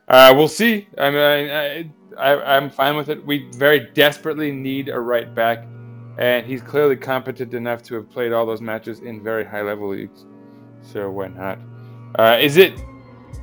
[0.08, 0.88] Uh, we'll see.
[0.98, 3.26] I mean, I, I'm fine with it.
[3.26, 5.66] We very desperately need a right back,
[6.18, 9.90] and he's clearly competent enough to have played all those matches in very high level
[9.90, 10.26] leagues.
[10.82, 11.60] So why not?
[12.18, 12.74] Uh, is it?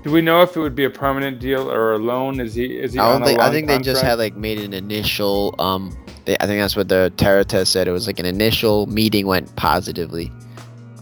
[0.08, 2.40] Do we know if it would be a permanent deal or a loan?
[2.40, 2.64] Is he?
[2.78, 2.98] Is he?
[2.98, 3.40] I on don't a think.
[3.40, 5.54] I think they just had like made an initial.
[5.58, 5.94] Um,
[6.24, 7.86] they, I think that's what the Terra test said.
[7.86, 10.32] It was like an initial meeting went positively.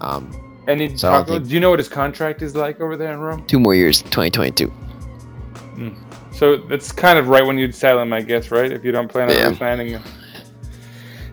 [0.01, 0.29] Um,
[0.66, 3.12] Any So don't talk, think- do you know what his contract is like over there
[3.12, 3.47] in Rome?
[3.47, 4.73] two more years, 2022.
[6.33, 8.73] So that's kind of right when you'd sell him, I guess, right?
[8.73, 9.55] If you don't plan on Yeah.
[9.57, 10.03] signing him.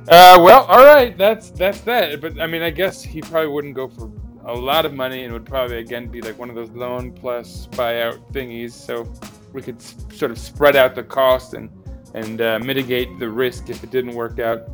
[0.07, 2.21] Uh, well, all right, that's that's that.
[2.21, 4.12] But I mean, I guess he probably wouldn't go for
[4.45, 7.67] a lot of money, and would probably again be like one of those loan plus
[7.71, 8.71] buyout thingies.
[8.71, 9.12] So
[9.53, 11.69] we could s- sort of spread out the cost and
[12.13, 14.69] and uh, mitigate the risk if it didn't work out.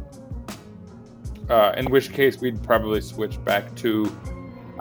[1.50, 4.06] Uh, in which case, we'd probably switch back to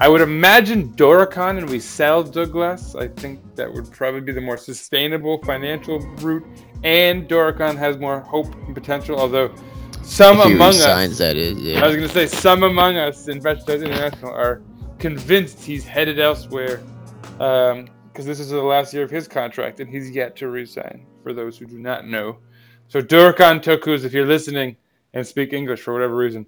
[0.00, 2.94] I would imagine Dorukhan and we sell Douglas.
[2.94, 6.46] I think that would probably be the more sustainable financial route.
[6.84, 9.52] And Dorukhan has more hope and potential, although
[10.04, 11.58] some among us, that is.
[11.82, 14.62] I was going to say, some among us in International are
[14.98, 16.82] convinced he's headed elsewhere
[17.32, 21.32] because this is the last year of his contract and he's yet to resign, for
[21.32, 22.38] those who do not know.
[22.88, 24.76] So, Dorukhan Tokoz, if you're listening
[25.12, 26.46] and speak English for whatever reason,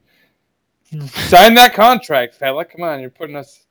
[1.28, 2.64] sign that contract, fella.
[2.64, 3.66] Come on, you're putting us,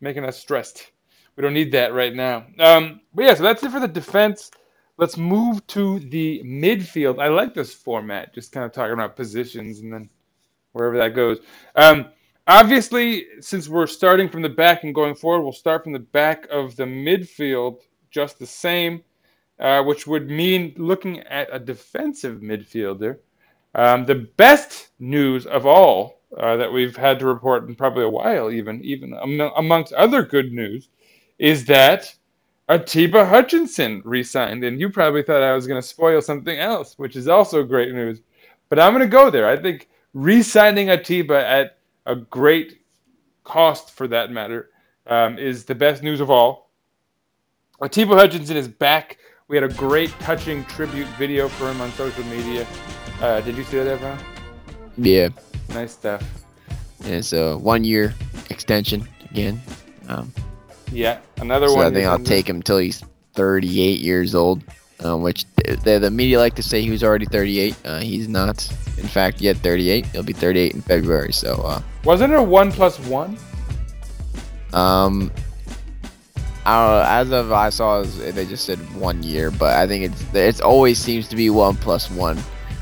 [0.00, 0.92] making us stressed.
[1.36, 2.46] We don't need that right now.
[2.58, 4.50] Um, but yeah, so that's it for the defense.
[4.96, 7.20] Let's move to the midfield.
[7.20, 10.08] I like this format, just kind of talking about positions and then
[10.72, 11.40] wherever that goes.
[11.74, 12.06] Um,
[12.46, 16.46] obviously, since we're starting from the back and going forward, we'll start from the back
[16.50, 17.80] of the midfield
[18.10, 19.02] just the same,
[19.58, 23.18] uh, which would mean looking at a defensive midfielder.
[23.74, 28.08] Um, the best news of all uh, that we've had to report in probably a
[28.08, 30.88] while, even even am- amongst other good news,
[31.38, 32.14] is that
[32.68, 37.14] Atiba Hutchinson re-signed, and you probably thought I was going to spoil something else, which
[37.14, 38.22] is also great news.
[38.68, 39.48] But I'm going to go there.
[39.48, 42.80] I think re-signing Atiba at a great
[43.44, 44.70] cost, for that matter,
[45.06, 46.70] um, is the best news of all.
[47.82, 49.18] Atiba Hutchinson is back.
[49.48, 52.66] We had a great, touching tribute video for him on social media.
[53.20, 54.18] Uh, did you see that, Evan?
[54.96, 55.28] Yeah.
[55.70, 56.22] Nice stuff.
[57.04, 58.14] And it's a one year
[58.50, 59.60] extension again.
[60.08, 60.32] Um,
[60.90, 61.86] Yeah, another so one.
[61.86, 63.02] I think I'll take him till he's
[63.34, 64.62] 38 years old.
[65.00, 67.76] Um, which the, the media like to say he was already 38.
[67.84, 70.06] Uh, he's not, in fact, yet 38.
[70.06, 71.32] He'll be 38 in February.
[71.32, 73.36] So, uh, Wasn't it a one plus one?
[74.72, 75.30] um,
[76.64, 77.04] I don't know.
[77.08, 80.98] As of I saw, they just said one year, but I think it's it's always
[80.98, 82.36] seems to be one plus one,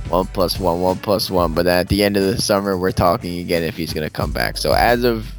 [0.09, 1.53] one plus one, one plus one.
[1.53, 4.33] But then at the end of the summer, we're talking again if he's gonna come
[4.33, 4.57] back.
[4.57, 5.31] So as of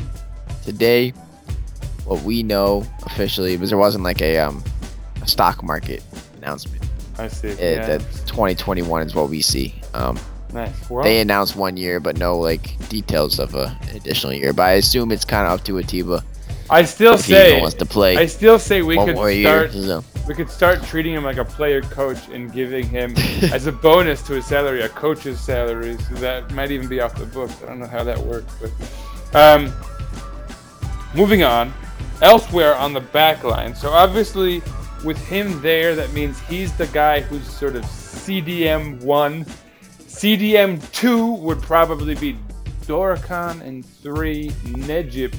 [0.63, 1.10] today,
[2.05, 4.63] what we know officially, because there wasn't like a um
[5.23, 6.03] a stock market
[6.38, 6.85] announcement.
[7.17, 7.49] I see.
[7.49, 7.88] It, yeah.
[7.88, 9.75] That 2021 is what we see.
[9.93, 10.19] Um,
[10.54, 10.89] nice.
[10.89, 14.54] Well, they announced one year, but no like details of a, an additional year.
[14.54, 16.23] But I assume it's kind of up to Atiba
[16.69, 17.62] I still say.
[17.62, 18.17] wants to play.
[18.17, 19.69] I still say we could year.
[19.69, 19.71] start.
[19.71, 20.04] So.
[20.28, 23.15] We could start treating him like a player coach and giving him,
[23.54, 25.97] as a bonus to his salary, a coach's salary.
[26.10, 27.62] So that might even be off the books.
[27.62, 29.71] I don't know how that works, but um,
[31.13, 31.73] moving on.
[32.21, 33.75] Elsewhere on the back line.
[33.75, 34.63] So obviously,
[35.05, 39.45] with him there, that means he's the guy who's sort of CDM one.
[39.99, 42.37] CDM two would probably be
[42.81, 45.35] Dorukhan, and three Necip.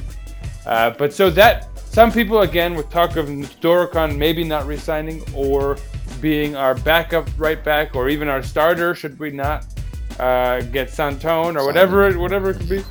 [0.65, 5.77] Uh, but so that some people again with talk of Dorukhan maybe not resigning or
[6.21, 9.67] being our backup right back or even our starter should we not
[10.19, 12.85] uh, get Santone or whatever it, whatever it could be.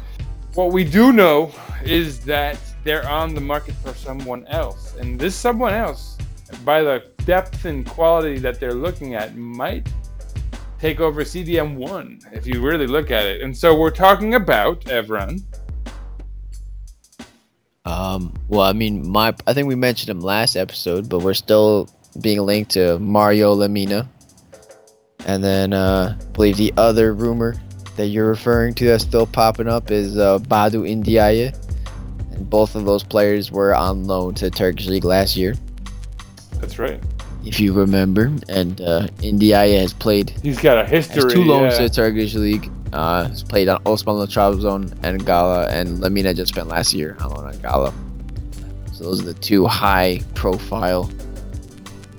[0.53, 1.51] What we do know
[1.83, 6.14] is that they're on the market for someone else, and this someone else,
[6.63, 9.91] by the depth and quality that they're looking at, might
[10.79, 13.41] take over CDM one if you really look at it.
[13.41, 15.41] And so we're talking about Evran.
[17.85, 21.89] Um, well, I mean, my I think we mentioned him last episode, but we're still
[22.21, 24.07] being linked to Mario Lemina.
[25.25, 27.55] And then uh, I believe the other rumor
[27.95, 31.55] that you're referring to that's still popping up is uh, Badou Ndiaye.
[32.31, 35.55] And both of those players were on loan to Turkish League last year,
[36.59, 36.99] That's right.
[37.45, 38.31] if you remember.
[38.49, 41.23] And uh, Ndiaye has played He's got a history.
[41.23, 41.77] has two loans yeah.
[41.79, 42.71] to the Turkish League.
[42.93, 47.57] Uh, he's played on Osmanlı Trabzon and Gala, and Lemina just spent last year on
[47.61, 47.93] Gala.
[48.93, 51.09] So those are the two high-profile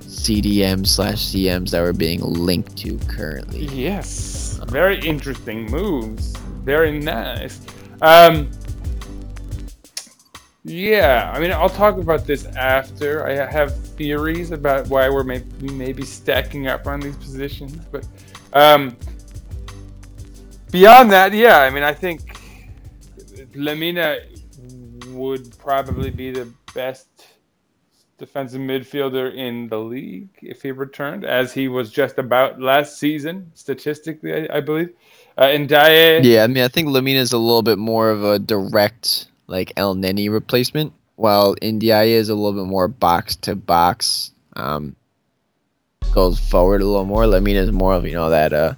[0.01, 3.65] CDM slash CMs that we're being linked to currently.
[3.65, 6.35] Yes, very interesting moves.
[6.63, 7.59] Very nice.
[8.01, 8.51] Um,
[10.67, 13.25] yeah, I mean, I'll talk about this after.
[13.25, 17.77] I have theories about why we're may- we may be stacking up on these positions,
[17.91, 18.05] but
[18.53, 18.95] um,
[20.71, 22.37] beyond that, yeah, I mean, I think
[23.53, 24.19] Lemina
[25.13, 27.07] would probably be the best
[28.17, 33.51] defensive midfielder in the league if he returned, as he was just about last season,
[33.53, 34.89] statistically, I, I believe.
[35.37, 38.39] Uh, Ndiaye, Yeah, I mean, I think Lemina is a little bit more of a
[38.39, 44.31] direct, like Elneny replacement, while Ndiaye is a little bit more box to box.
[44.55, 44.95] Um,
[46.13, 47.23] goes forward a little more.
[47.23, 48.73] Lemina is more of you know that uh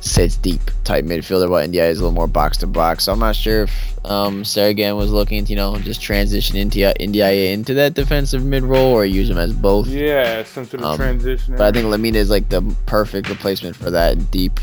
[0.00, 3.04] sits deep type midfielder, while Ndiaye is a little more box to box.
[3.04, 7.52] So I'm not sure if um was looking to you know just transition into Ndiaye
[7.52, 9.88] into that defensive mid role or use him as both.
[9.88, 11.56] yeah, some sort of Um, transition.
[11.56, 14.60] But I think Lemina is like the perfect replacement for that deep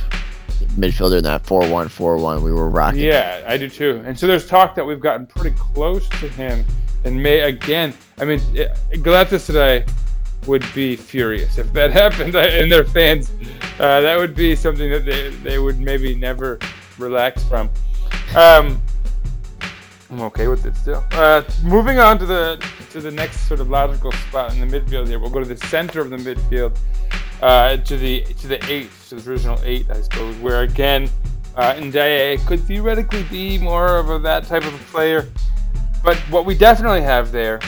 [0.69, 3.01] midfielder in that 4-1 4-1 we were rocking.
[3.01, 4.01] Yeah, I do too.
[4.05, 6.65] And so there's talk that we've gotten pretty close to him
[7.03, 7.93] and may again.
[8.19, 9.89] I mean, Galatasaray
[10.47, 13.31] would be furious if that happened, and their fans.
[13.79, 16.59] Uh, that would be something that they, they would maybe never
[16.97, 17.69] relax from.
[18.35, 18.81] Um,
[20.09, 21.03] I'm okay with it still.
[21.11, 25.07] Uh, moving on to the to the next sort of logical spot in the midfield
[25.07, 25.19] here.
[25.19, 26.77] We'll go to the center of the midfield,
[27.41, 30.35] uh, to the to the eight, to the original eight, I suppose.
[30.37, 31.09] Where again,
[31.55, 35.29] uh, Ndiaye could theoretically be more of a, that type of a player,
[36.03, 37.59] but what we definitely have there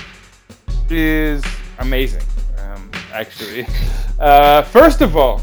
[0.90, 1.44] is
[1.80, 2.24] amazing.
[2.60, 3.66] Um, actually,
[4.20, 5.42] uh, first of all,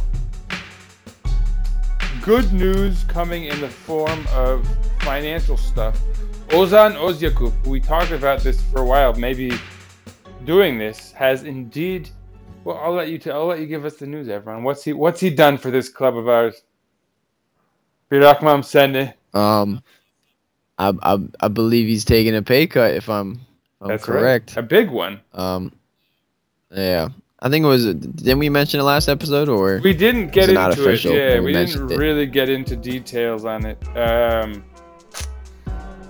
[2.22, 4.66] good news coming in the form of
[5.00, 5.98] financial stuff.
[6.48, 9.52] Oguzhan Ozyakup, we talked about this for a while, maybe
[10.44, 12.10] doing this, has indeed.
[12.64, 13.18] Well, I'll let you.
[13.18, 14.64] T- I'll let you give us the news, everyone.
[14.64, 14.92] What's he?
[14.92, 16.62] What's he done for this club of ours?
[18.10, 19.14] Birakmam Sende.
[19.32, 19.82] Um,
[20.78, 23.40] I, I I believe he's taking a pay cut if I'm,
[23.80, 24.56] I'm That's correct.
[24.56, 24.64] right.
[24.64, 25.20] A big one.
[25.32, 25.72] Um,
[26.70, 27.08] yeah,
[27.40, 27.86] I think it was.
[27.94, 29.80] Didn't we mention it last episode or?
[29.82, 31.02] We didn't get it not into it.
[31.04, 31.98] Yeah, We we didn't mentioned it.
[31.98, 33.78] really get into details on it.
[33.96, 34.64] Um,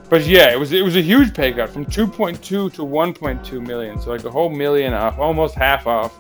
[0.08, 4.00] but yeah, it was it was a huge pay cut from 2.2 to 1.2 million,
[4.00, 6.18] so like a whole million off, almost half off.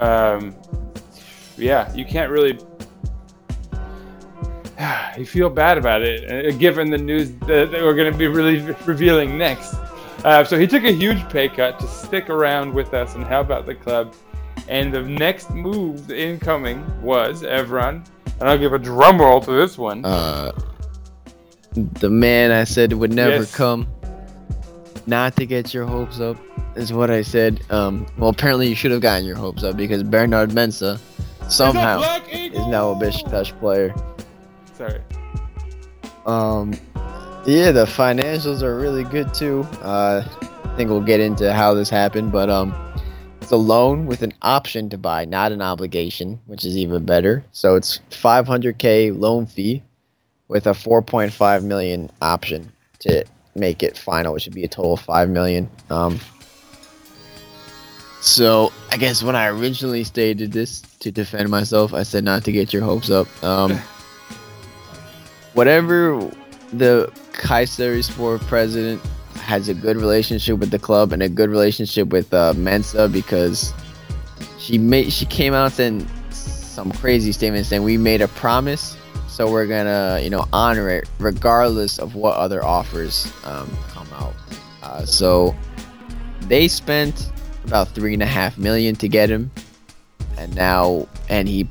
[0.00, 0.54] Um,
[1.56, 2.58] yeah, you can't really.
[5.18, 8.60] You feel bad about it, uh, given the news that we're going to be really
[8.86, 9.74] revealing next.
[10.24, 13.50] Uh, so he took a huge pay cut to stick around with us and help
[13.50, 14.14] out the club.
[14.68, 18.06] And the next move incoming was Evran,
[18.38, 20.04] and I'll give a drum roll to this one.
[20.04, 20.52] Uh,
[21.74, 23.54] the man I said would never Yes.
[23.54, 23.88] come.
[25.06, 26.36] Not to get your hopes up
[26.78, 27.60] is what I said.
[27.70, 31.00] Um, well, apparently you should have gotten your hopes up because Bernard Mensah
[31.48, 33.94] somehow is now a Besiktas player.
[34.74, 35.00] Sorry.
[36.24, 36.74] Um,
[37.46, 39.66] yeah, the financials are really good too.
[39.82, 40.22] Uh,
[40.64, 42.74] I think we'll get into how this happened, but um,
[43.40, 47.44] it's a loan with an option to buy, not an obligation, which is even better.
[47.52, 49.82] So it's 500k loan fee
[50.48, 55.00] with a 4.5 million option to make it final, which would be a total of
[55.00, 55.68] 5 million.
[55.90, 56.20] Um,
[58.20, 62.52] so I guess when I originally stated this to defend myself, I said not to
[62.52, 63.26] get your hopes up.
[63.44, 63.72] Um,
[65.54, 66.20] whatever
[66.72, 69.00] the Kayserispor president
[69.36, 73.72] has a good relationship with the club and a good relationship with uh, Mensah because
[74.58, 79.50] she made she came out saying some crazy statement saying we made a promise so
[79.50, 84.34] we're gonna you know honor it regardless of what other offers um, come out
[84.82, 85.56] uh, so
[86.42, 87.32] they spent
[87.68, 89.50] about three and a half million to get him
[90.38, 91.68] and now and he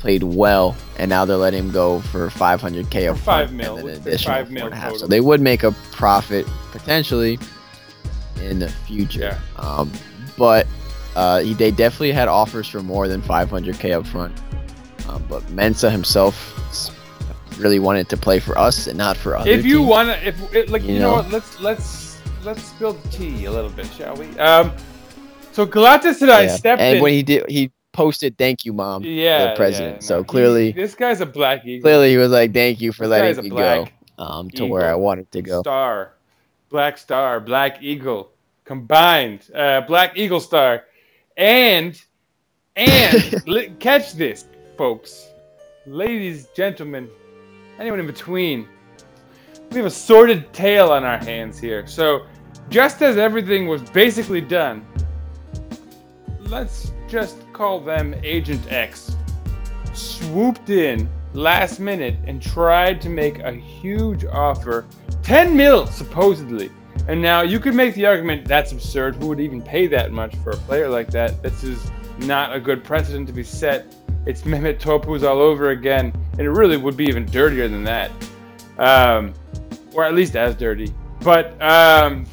[0.00, 3.88] played well and now they're letting him go for 500k up For five mil, and
[3.88, 4.96] an additional five mil half.
[4.96, 7.38] so they would make a profit potentially
[8.40, 9.38] in the future Yeah.
[9.56, 9.92] um,
[10.38, 10.66] but
[11.16, 14.32] uh, he, they definitely had offers for more than 500k up front.
[15.08, 16.88] Um, but Mensah himself
[17.58, 20.54] really wanted to play for us and not for other If you want to, if
[20.54, 21.16] it, like you, You know, know?
[21.22, 24.26] what, let's let's let's spill the tea a little bit, shall we?
[24.38, 24.72] Um,
[25.52, 26.56] So Galatasaray Yeah.
[26.56, 26.94] stepped And in.
[26.96, 29.96] And when he did, he posted "Thank you, mom." yeah, the president.
[29.96, 31.82] yeah, so no, he- clearly, this guy's a black eagle.
[31.82, 33.88] clearly he was like, "Thank you for This letting me go
[34.18, 36.14] um, to where I wanted to go." Star,
[36.70, 38.30] Black Star, Black Eagle
[38.64, 40.84] combined, uh, Black Eagle Star,
[41.36, 42.00] and
[42.76, 44.46] and li- catch this,
[44.78, 45.28] folks,
[45.86, 47.08] ladies, gentlemen,
[47.78, 48.66] anyone in between.
[49.70, 51.86] We have a sordid tale on our hands here.
[51.86, 52.26] So,
[52.68, 54.84] just as everything was basically done,
[56.52, 59.16] let's just call them Agent X.
[59.94, 64.84] Swooped in last minute and tried to make a huge offer
[65.22, 66.70] 10 mil supposedly.
[67.08, 69.16] And now you could make the argument that's absurd.
[69.16, 71.42] Who would even pay that much for a player like that?
[71.42, 73.86] This is not a good precedent to be set.
[74.26, 78.10] It's mehmet topuz all over again and it really would be even dirtier than that.
[78.76, 79.32] Um,
[79.94, 80.92] or at least as dirty.
[81.22, 82.26] But um,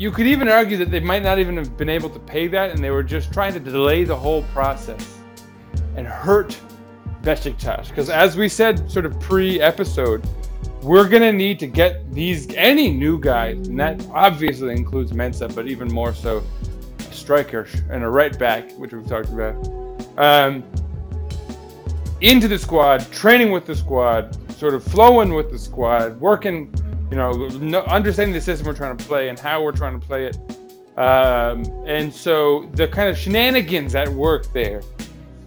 [0.00, 2.70] you could even argue that they might not even have been able to pay that,
[2.70, 5.18] and they were just trying to delay the whole process
[5.94, 6.58] and hurt
[7.20, 7.90] Besiktas.
[7.90, 10.26] Because as we said, sort of pre-episode,
[10.80, 15.66] we're gonna need to get these any new guys, and that obviously includes Mensah, but
[15.68, 16.42] even more so,
[16.98, 19.54] a striker and a right back, which we've talked about,
[20.16, 20.64] um,
[22.22, 26.72] into the squad, training with the squad, sort of flowing with the squad, working
[27.10, 30.06] you know, no, understanding the system we're trying to play and how we're trying to
[30.06, 30.36] play it.
[30.96, 34.82] Um, and so the kind of shenanigans at work there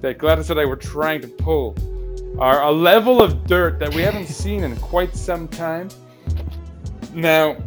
[0.01, 1.75] that Gladys and I were trying to pull
[2.39, 5.89] are a level of dirt that we haven't seen in quite some time.
[7.13, 7.57] Now,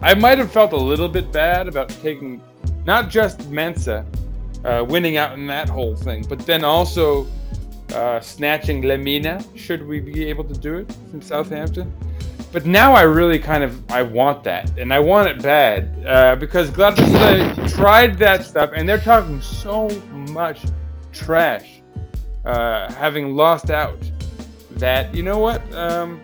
[0.00, 2.40] I might have felt a little bit bad about taking
[2.86, 4.06] not just Mensah
[4.64, 7.26] uh, winning out in that whole thing, but then also
[7.92, 11.92] uh, snatching Lemina, should we be able to do it from Southampton.
[12.52, 16.34] But now I really kind of I want that, and I want it bad uh,
[16.36, 19.88] because Galatasaray tried that stuff, and they're talking so
[20.30, 20.62] much
[21.12, 21.80] trash,
[22.44, 23.98] uh, having lost out.
[24.72, 25.62] That you know what?
[25.74, 26.20] Um,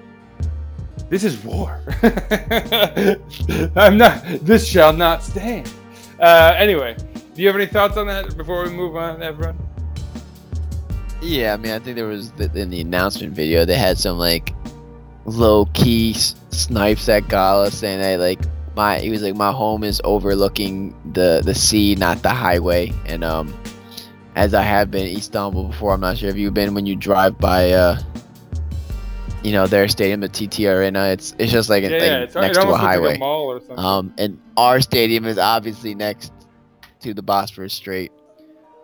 [1.09, 1.81] this is war.
[3.76, 4.24] I'm not.
[4.42, 5.72] This shall not stand.
[6.18, 6.96] Uh, anyway,
[7.35, 9.59] do you have any thoughts on that before we move on, everyone?
[11.22, 14.55] Yeah, I mean, I think there was in the announcement video they had some like
[15.24, 18.40] low key snipes at Gala saying that like
[18.76, 23.24] my he was like my home is overlooking the the sea, not the highway, and
[23.24, 23.55] um
[24.35, 26.94] as I have been in Istanbul before, I'm not sure if you've been when you
[26.94, 27.98] drive by uh
[29.42, 31.07] you know their stadium, the TT Arena.
[31.07, 32.18] It's it's just like, Yeah, like yeah.
[32.18, 33.11] It's, next to a highway.
[33.11, 33.79] like a mall or something.
[33.79, 36.33] Um, and our stadium is obviously next
[37.00, 38.11] to the Bosphorus Strait.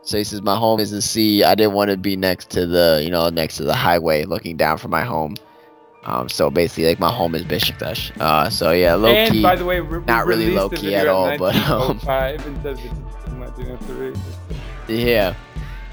[0.05, 1.45] So he says, "My home is the sea.
[1.45, 4.57] I didn't want to be next to the, you know, next to the highway, looking
[4.57, 5.37] down from my home.
[6.05, 8.11] Um, so basically, like my home is Besiktas.
[8.21, 9.43] Uh, so yeah, low and key.
[9.43, 13.29] by the way, re- not really low-key at all, but, um, 1905 and says it's
[13.29, 14.97] in 1903.
[15.05, 15.35] yeah.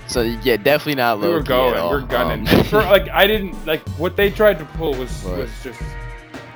[0.08, 1.92] So yeah, definitely not We low were key going, at all.
[1.92, 2.48] we're gunning.
[2.50, 5.38] Um, for, like I didn't like what they tried to pull was Right.
[5.38, 5.80] was just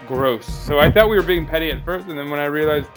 [0.07, 0.47] gross.
[0.47, 2.87] So I thought we were being petty at first, and then when I realized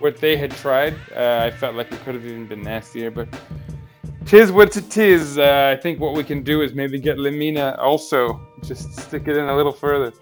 [0.00, 3.12] what they had tried, uh, I felt like it could have even been nastier.
[3.12, 3.28] But
[4.26, 5.38] tis what it is.
[5.38, 9.36] Uh, I think what we can do is maybe get Lemina also just stick it
[9.36, 10.12] in a little further.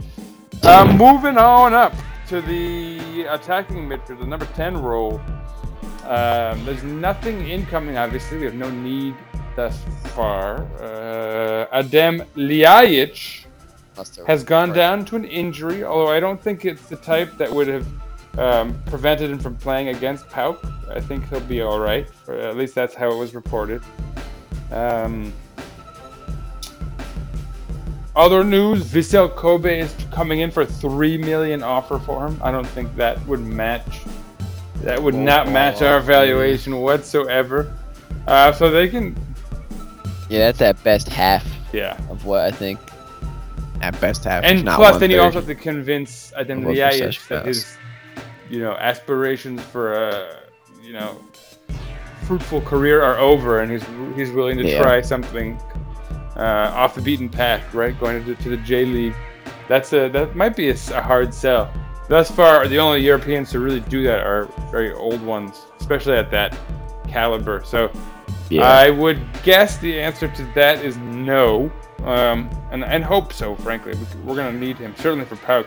[0.62, 1.94] Uh, moving on up
[2.28, 5.20] to the attacking midfield, the number 10 role.
[6.04, 8.38] Um, there's nothing incoming, obviously.
[8.38, 9.14] We have no need
[9.56, 9.78] thus
[10.14, 10.64] far.
[10.80, 13.46] Uh, Adem Ljajic
[14.26, 17.68] has gone down to an injury, although I don't think it's the type that would
[17.68, 17.86] have
[18.38, 20.58] um, prevented him from playing against PAOK.
[20.90, 23.82] I think he'll be all right, or at least that's how it was reported.
[24.70, 25.32] Um,
[28.16, 32.40] other news: Vissel Kobe is coming in for three million offer for him.
[32.42, 34.02] I don't think that would match.
[34.82, 37.72] That would not match our valuation whatsoever.
[38.26, 39.16] Uh, so they can,
[40.28, 41.98] Yeah, that's at best half yeah.
[42.10, 42.78] of what I think.
[43.82, 44.44] At best half.
[44.44, 47.46] And not plus, then you also have to convince Adem Of what Ljajic Besiktas that
[47.46, 47.76] his,
[48.50, 50.40] you know, aspirations for a,
[50.82, 51.18] you know,
[52.24, 53.84] fruitful career are over, and he's
[54.16, 54.82] he's willing to Yeah.
[54.82, 55.58] try something
[56.36, 57.98] uh, off the beaten path, right?
[57.98, 59.14] Going to, to the J League.
[59.68, 61.72] That's a that might be a hard sell.
[62.08, 66.30] Thus far, the only Europeans to really do that are very old ones, especially at
[66.32, 66.56] that
[67.08, 67.62] caliber.
[67.64, 67.90] So.
[68.52, 68.62] Yeah.
[68.68, 71.70] I would guess the answer to that is no,
[72.02, 73.54] um, and, and hope so.
[73.54, 75.66] Frankly, We- we're going to need him certainly for PAOK.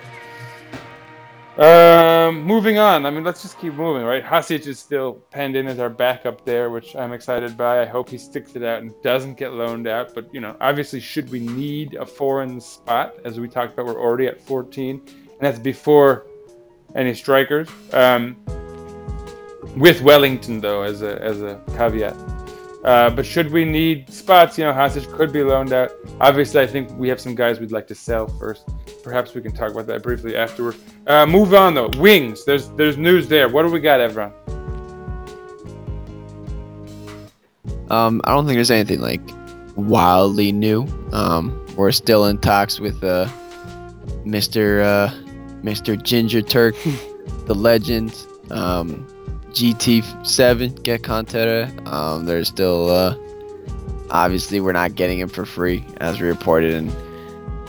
[1.58, 3.06] Um, moving on.
[3.06, 4.24] I mean, let's just keep moving, right?
[4.24, 7.82] Hasic is still penned in as our backup there, which I'm excited by.
[7.82, 10.16] I hope he sticks it out and doesn't get loaned out.
[10.16, 14.02] But you know, obviously, should we need a foreign spot, as we talked about, we're
[14.02, 16.26] already at 14, and that's before
[16.96, 17.70] any strikers.
[17.92, 18.36] Um,
[19.78, 22.16] with Wellinton though, as a as a caveat.
[22.84, 25.92] Uh, but should we need spots, you know, Hasic could be loaned out.
[26.20, 28.70] Obviously, I think we have some guys we'd like to sell first.
[29.04, 30.76] Perhaps we can talk about that briefly afterward.
[31.08, 31.90] Uh, move on though.
[31.98, 32.44] Wings.
[32.44, 33.48] There's there's news there.
[33.48, 34.34] What do we got, everyone?
[37.90, 39.22] Um, I don't think there's anything like
[39.76, 40.86] wildly new.
[41.14, 43.30] Um, we're still in talks with uh,
[44.26, 44.84] Mr.
[44.84, 45.10] Uh,
[45.64, 46.02] Mr.
[46.02, 46.76] Ginger Turk,
[47.46, 48.26] the legend.
[48.52, 49.08] Um,
[49.54, 51.88] GT7 Gökhan Töre.
[51.88, 53.16] Um, there's still uh,
[54.10, 56.92] obviously we're not getting him for free as we reported, and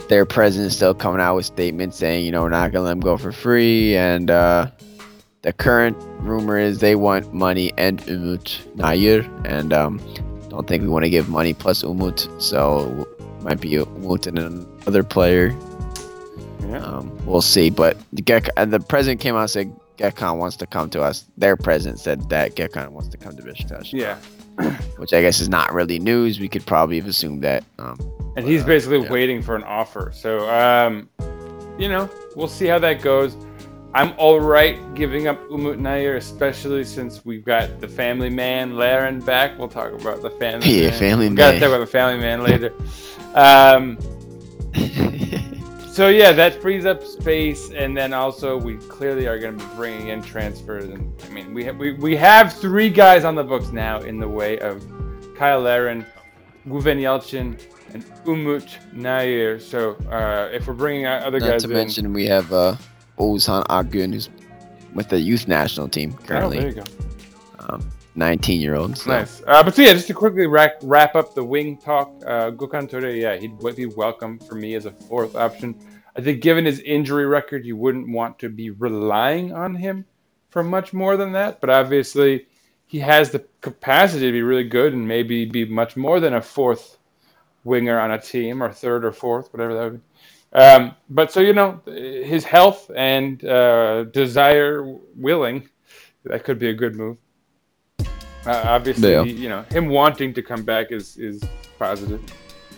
[0.09, 2.99] their president's still coming out with statements saying you know we're not gonna let him
[2.99, 4.69] go for free, and uh,
[5.43, 10.01] the current rumor is they want money and Umut Nayir, and um,
[10.49, 13.07] don't think we want to give money plus Umut, so
[13.41, 15.55] might be Umut and another player.
[16.61, 16.79] Yeah.
[16.79, 20.67] Um, we'll see, but the and the president came out and said Gökhan wants to
[20.67, 21.25] come to us.
[21.37, 24.17] Their president said that Gökhan wants to come to Besiktas, Yeah.
[24.97, 26.39] which I guess is not really news.
[26.39, 27.63] We could probably have assumed that.
[27.79, 27.97] Um,
[28.37, 29.11] And he's uh, basically yeah.
[29.11, 30.11] waiting for an offer.
[30.13, 31.09] So, um,
[31.77, 33.35] you know, we'll see how that goes.
[33.93, 39.21] I'm all right giving up Umut Nayir, especially since we've got the family man Larin
[39.21, 39.57] back.
[39.57, 40.99] We'll talk about the family Yeah, man.
[40.99, 42.73] family we gotta talk about the family man later.
[43.33, 43.97] Um,
[45.95, 49.75] so yeah, that frees up space, and then also we clearly are going to be
[49.75, 50.83] bringing in transfers.
[50.83, 54.19] And I mean, we have we, we have three guys on the books now in
[54.19, 54.85] the way of
[55.37, 56.05] Cyle Larin,
[56.67, 57.57] Guven Yalcin,
[57.93, 59.61] and Umut Nayir.
[59.61, 62.75] So uh, if we're bringing out other not guys to in, mention we have uh,
[63.17, 64.29] Ozan Agun, who's
[64.93, 66.57] with the youth national team currently.
[66.57, 66.83] oh, there you go.
[67.69, 68.97] um, 19 year old.
[68.97, 69.11] So.
[69.11, 69.41] Nice.
[69.45, 72.89] Uh, but so yeah, just to quickly wrap, wrap up the wing talk, uh, Gökhan
[72.89, 75.75] Töre, yeah, he'd be welcome for me as a fourth option.
[76.15, 80.05] I think given his injury record, you wouldn't want to be relying on him
[80.49, 81.59] for much more than that.
[81.59, 82.47] But obviously,
[82.87, 86.41] he has the capacity to be really good and maybe be much more than a
[86.41, 86.97] fourth
[87.65, 90.57] winger on a team or third or fourth, whatever that would be.
[90.57, 94.83] Um, but so you know, his health and uh, desire
[95.15, 95.69] willing,
[96.23, 97.17] that could be a good move.
[98.45, 99.23] Uh, obviously, Yeah.
[99.23, 101.41] you know, him wanting to come back is is
[101.79, 102.21] positive.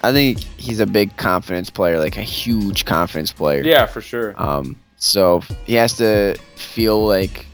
[0.03, 3.63] I think he's a big confidence player, like a huge confidence player.
[3.63, 4.33] Yeah, for sure.
[4.41, 7.45] Um, so he has to feel like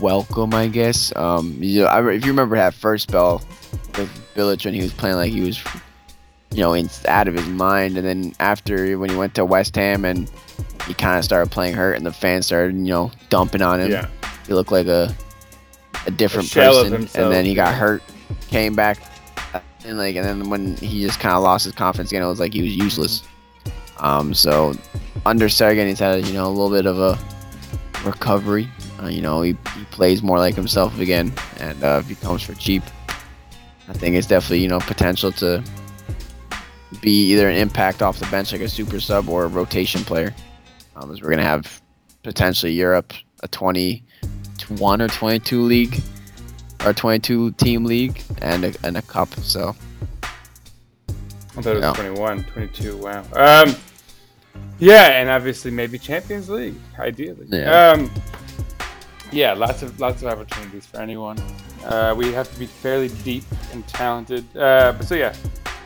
[0.00, 1.14] welcome, I guess.
[1.16, 3.42] Um, you know, I, if you remember that first spell
[3.98, 5.62] with Village when he was playing like he was,
[6.52, 9.74] you know, in, out of his mind, and then after when he went to West
[9.76, 10.30] Ham and
[10.86, 13.90] he kind of started playing hurt, and the fans started, you know, dumping on him.
[13.90, 14.06] Yeah,
[14.46, 15.14] He looked like a
[16.06, 18.02] a different of person, and then he got hurt,
[18.48, 18.98] came back,
[19.84, 22.40] and like, and then when he just kind of lost his confidence again, it was
[22.40, 23.22] like he was useless.
[23.98, 24.74] Um, so
[25.26, 27.18] under Sergen, he's had you know a little bit of a
[28.04, 28.68] recovery.
[29.02, 32.42] Uh, you know, he, he plays more like himself again, and uh, if he comes
[32.42, 32.82] for cheap,
[33.88, 35.62] I think it's definitely you know potential to
[37.00, 40.34] be either an impact off the bench like a super sub or a rotation player.
[40.96, 41.80] Um, as we're gonna have
[42.22, 43.48] potentially Europe a
[44.60, 46.00] 21 or 22 league
[46.84, 49.28] or 22 team league and a, and a cup.
[49.40, 49.74] So
[50.28, 51.92] I thought it was Yeah.
[51.92, 52.96] 21, 22.
[52.96, 53.24] Wow.
[53.34, 53.74] Um,
[54.78, 57.46] yeah, and obviously maybe Champions League, ideally.
[57.48, 57.90] Yeah.
[57.90, 58.10] Um,
[59.32, 61.38] yeah, lots of lots of opportunities for anyone.
[61.84, 64.44] Uh, we have to be fairly deep and talented.
[64.56, 65.34] Uh, but so yeah,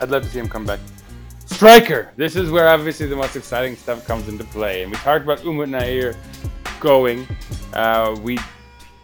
[0.01, 0.81] I'd love to see him come back.
[1.47, 2.11] Striker.
[2.17, 4.83] This is where obviously the most exciting stuff comes into play.
[4.83, 6.17] And we talked about Umut Nayir
[6.81, 7.27] going.
[7.75, 8.39] Uh, we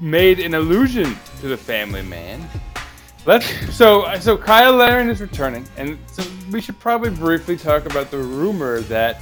[0.01, 2.49] made an allusion to the family man.
[3.27, 8.11] Let's so so Cyle Larin is returning, and so we should probably briefly talk about
[8.11, 9.21] the rumor that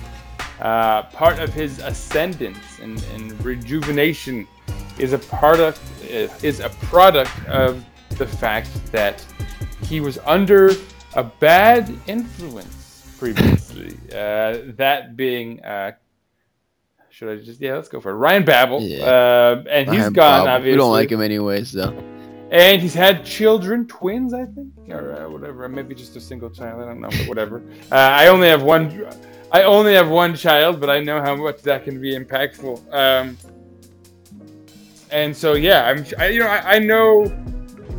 [0.60, 4.46] uh, part of his ascendance and, and rejuvenation
[4.98, 9.24] is a product is a product of the fact that
[9.82, 10.70] he was under
[11.14, 13.96] a bad influence previously.
[14.12, 15.92] uh, that being, uh,
[17.18, 18.14] should I just yeah, let's go for it.
[18.14, 19.04] Ryan Babel, Yeah.
[19.04, 20.44] uh, and he's Ryan gone.
[20.44, 21.92] Bob, obviously, We don't like him anyways, though.
[22.52, 25.68] and he's had children, twins, I think, or uh, whatever.
[25.68, 26.80] Maybe just a single child.
[26.80, 27.60] I don't know, but whatever.
[27.90, 29.04] Uh, I only have one.
[29.50, 32.94] I only have one child, but I know how much that can be impactful.
[32.94, 33.36] Um,
[35.10, 36.04] and so, yeah, I'm.
[36.20, 37.26] I, you know, I, I know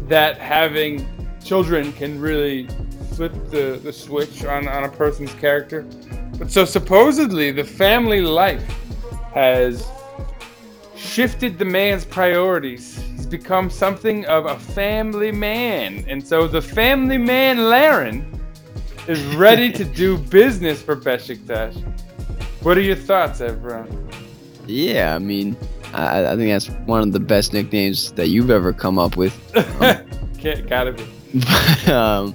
[0.07, 1.05] that having
[1.43, 2.67] children can really
[3.15, 5.81] flip the, the switch on, on a person's character.
[6.37, 8.63] But so supposedly the family life
[9.33, 9.87] has
[10.95, 12.97] shifted the man's priorities.
[13.15, 16.05] He's become something of a family man.
[16.07, 18.39] And so the family man Larin
[19.07, 21.75] is ready to do business for Besiktas.
[22.61, 24.09] What are your thoughts, everyone?
[24.67, 25.55] Yeah, I mean,
[25.93, 29.35] I, I think that's one of the best nicknames that you've ever come up with.
[29.81, 30.05] Um,
[30.37, 31.91] Can't, gotta be.
[31.91, 32.33] um,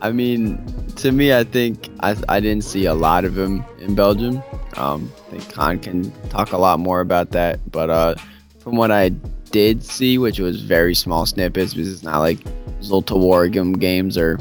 [0.00, 0.64] I mean,
[0.96, 4.42] to me, I think I, I didn't see a lot of him in Belgium.
[4.76, 7.58] Um, think Khan can talk a lot more about that.
[7.70, 8.14] But uh,
[8.58, 9.10] from what I
[9.50, 12.38] did see, which was very small snippets, because it's not like
[12.80, 14.38] Zulte Waregem games are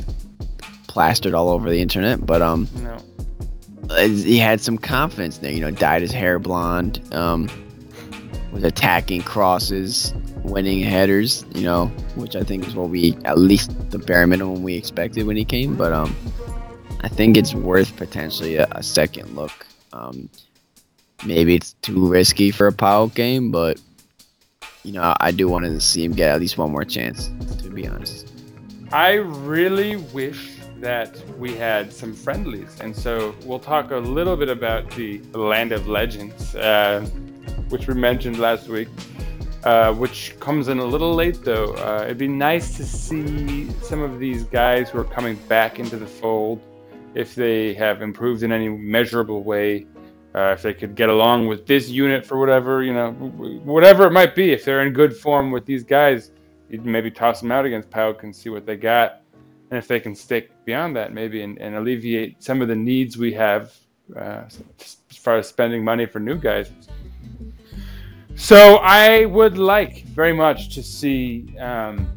[0.87, 2.25] plastered all over the internet.
[2.25, 2.97] But um, No.
[4.07, 5.51] he had some confidence there.
[5.51, 7.01] You know, dyed his hair blonde.
[7.13, 7.49] Um,
[8.51, 10.13] was attacking crosses,
[10.43, 11.45] winning headers.
[11.53, 11.85] You know,
[12.15, 15.45] which I think is what we at least the bare minimum we expected when he
[15.45, 15.75] came.
[15.75, 16.15] But um,
[17.01, 19.65] I think it's worth potentially a, a second look.
[19.93, 20.29] Um,
[21.26, 23.80] maybe it's too risky for a PAOK game, but
[24.84, 27.30] you know, I do want to see him get at least one more chance.
[27.61, 28.32] To be honest.
[28.91, 34.49] I really wish that we had some friendlies, and so we'll talk a little bit
[34.49, 37.01] about the Land of Legends, uh,
[37.67, 38.88] which we mentioned last week,
[39.63, 41.74] uh, which comes in a little late though.
[41.76, 45.97] Uh, it'd be nice to see some of these guys who are coming back into
[45.97, 46.61] the fold,
[47.13, 49.86] if they have improved in any measurable way.
[50.39, 53.11] Uh, if they could get along with this unit for whatever, you know,
[53.75, 56.31] whatever it might be, if they're in good form with these guys,
[56.69, 59.21] you'd maybe toss them out against PAOK and see what they got.
[59.69, 63.17] And if they can stick beyond that, maybe, and, and alleviate some of the needs
[63.17, 63.75] we have
[64.15, 64.43] uh,
[64.79, 66.71] as far as spending money for new guys.
[68.37, 72.07] So I would like very much to see um,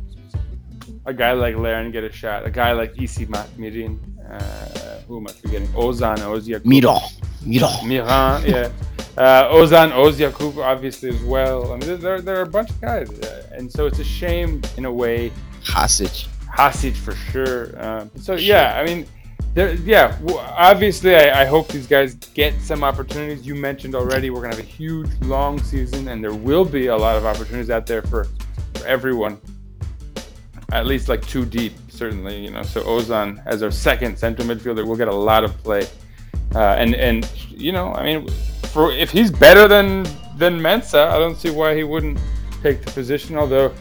[1.06, 3.98] a guy like Larin get a shot, a guy like Isi Mirin,
[4.30, 5.68] uh, who am I forgetting?
[5.68, 6.64] Ozan Oziak.
[6.64, 7.00] Miro,
[7.44, 7.68] Miro.
[7.84, 8.70] Miran, yeah.
[9.16, 11.72] Uh, Oguzhan Ozyakup, obviously, as well.
[11.72, 13.10] I mean, there, there are a bunch of guys.
[13.10, 15.30] Uh, and so it's a shame, in a way,
[15.64, 16.28] Hasic.
[16.56, 17.72] Hasic for sure.
[17.82, 19.06] Um, so, yeah, I mean,
[19.54, 23.46] there, yeah, w- obviously, I, I hope these guys get some opportunities.
[23.46, 26.86] You mentioned already we're going to have a huge, long season, and there will be
[26.86, 28.26] a lot of opportunities out there for,
[28.74, 29.38] for everyone.
[30.72, 32.42] At least like two deep, certainly.
[32.42, 35.86] You know, so Ozan as our second central midfielder will get a lot of play.
[36.54, 38.28] Uh, and and you know, I mean,
[38.72, 40.04] for if he's better than
[40.36, 42.18] than Mensah, I don't see why he wouldn't
[42.62, 43.36] take the position.
[43.36, 43.72] Although,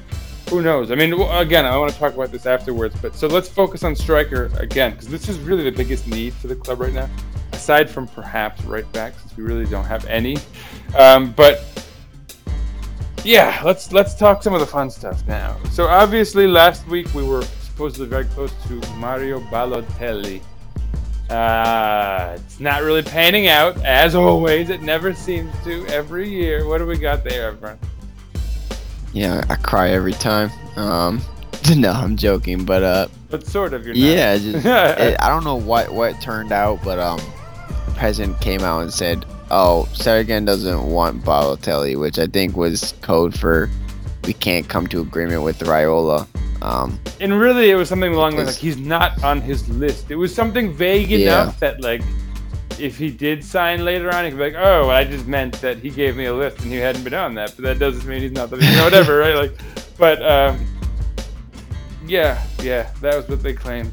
[0.50, 0.92] who knows?
[0.92, 2.96] I mean, again, I want to talk about this afterwards.
[3.02, 6.48] But so let's focus on striker again, because this is really the biggest need for
[6.48, 7.10] the club right now,
[7.52, 10.38] aside from perhaps right back, since we really don't have any.
[10.98, 11.68] Um, but
[13.24, 15.58] yeah, let's let's talk some of the fun stuff now.
[15.72, 20.42] So obviously, last week we were supposedly very close to Mario Balotelli.
[21.32, 24.70] Uh, it's not really panning out, as always.
[24.70, 26.68] It never seems to every year.
[26.68, 27.80] What do we got there, everyone?
[29.14, 30.52] Yeah, I cry every time.
[30.76, 31.22] Um,
[31.76, 34.02] no, I'm joking, but uh, But sort of, you're not.
[34.04, 37.20] yeah, just, it, I don't know what what turned out, but um,
[37.96, 43.38] president came out and said, "Oh, Sergen doesn't want Balotelli," which I think was code
[43.40, 43.70] for
[44.26, 46.28] we can't come to agreement with Raiola.
[46.62, 50.12] Um, And really, it was something along the lines like he's not on his list.
[50.12, 51.18] It was something vague Yeah.
[51.44, 52.02] enough that like,
[52.80, 55.78] if he did sign later on, he could be like, "Oh, I just meant that
[55.78, 58.22] he gave me a list and he hadn't been on that." But that doesn't mean
[58.22, 59.36] he's not the, you know, whatever, right?
[59.36, 59.54] Like,
[59.98, 60.66] but um,
[62.08, 63.92] yeah, yeah, that was what they claimed.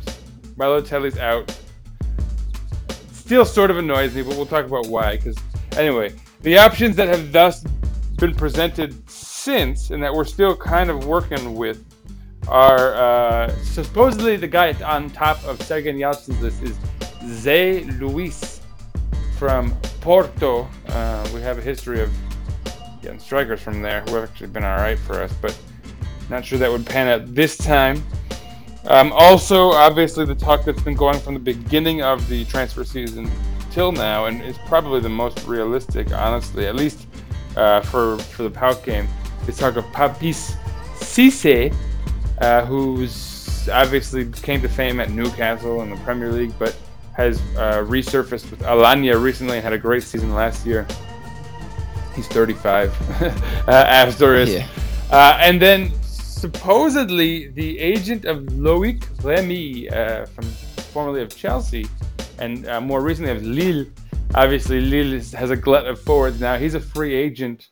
[0.57, 1.55] Balotelli's out.
[3.13, 5.17] Still sort of annoys me, but we'll talk about why.
[5.17, 5.37] Because
[5.77, 6.13] anyway,
[6.43, 7.65] the options that have thus
[8.17, 11.85] been presented since, and that we're still kind of working with,
[12.49, 16.77] are uh, supposedly the guy on top of Sergen Yalcin's list is
[17.45, 18.61] Zé Luis
[19.39, 20.69] from Porto.
[20.89, 22.11] Uh, we have a history of
[23.03, 25.59] getting strikers from there who have actually been all right for us, but
[26.31, 28.03] not sure that would pan out this time.
[28.87, 33.31] Um, also, obviously, the talk that's been going from the beginning of the transfer season
[33.71, 37.07] till now, and is probably the most realistic, honestly, at least
[37.57, 39.07] uh, for for the PAOK game,
[39.47, 40.57] is talk of Papiss
[40.97, 41.75] Cisse,
[42.41, 46.77] uh, who's obviously came to fame at Newcastle in the Premier League, but
[47.15, 50.87] has uh, resurfaced with Alanya recently and had a great season last year.
[52.15, 52.91] He's 35,
[53.69, 54.67] uh, Astor Yeah.
[55.11, 60.45] uh, and then supposedly the agent of Loic Remy, uh, from
[60.93, 61.87] formerly of Chelsea,
[62.39, 63.87] and uh, more recently of Lille.
[64.35, 66.57] Obviously, Lille is, has a glut of forwards now.
[66.59, 67.69] He's a free agent,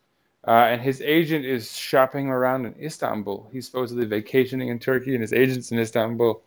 [0.46, 3.48] uh, and his agent is shopping around in Istanbul.
[3.52, 6.40] He's supposedly vacationing in Turkey, and his agent's in Istanbul,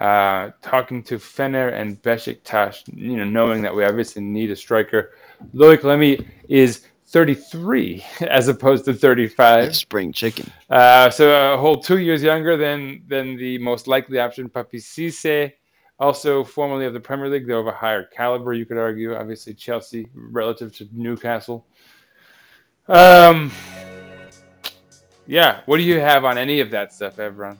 [0.00, 2.82] uh, talking to Fener and Besiktas.
[2.94, 5.12] You know, knowing that we obviously need a striker.
[5.54, 9.74] Loic Remy is 33 as opposed to 35.
[9.74, 10.50] spring chicken.
[10.70, 15.52] Uh, so a whole two years younger than than the most likely option, Papiss Cisse,
[15.98, 19.16] also formerly of the Premier League, though of a higher caliber, you could argue.
[19.16, 21.66] Obviously, Chelsea relative to Newcastle.
[22.88, 23.52] Um.
[25.26, 25.60] Yeah.
[25.66, 27.58] What do you have on any of that stuff, Evran?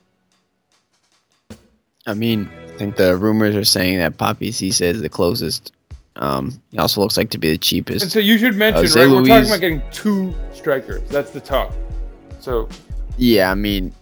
[2.06, 5.72] I mean, I think the rumors are saying that Poppy C is the closest.
[6.14, 8.02] Um, he also looks like to be the cheapest.
[8.02, 9.10] And so you should mention, Zay right?
[9.10, 11.06] We're talking about getting two strikers.
[11.10, 11.72] That's the talk.
[12.40, 12.68] So
[13.18, 13.92] Yeah, I mean,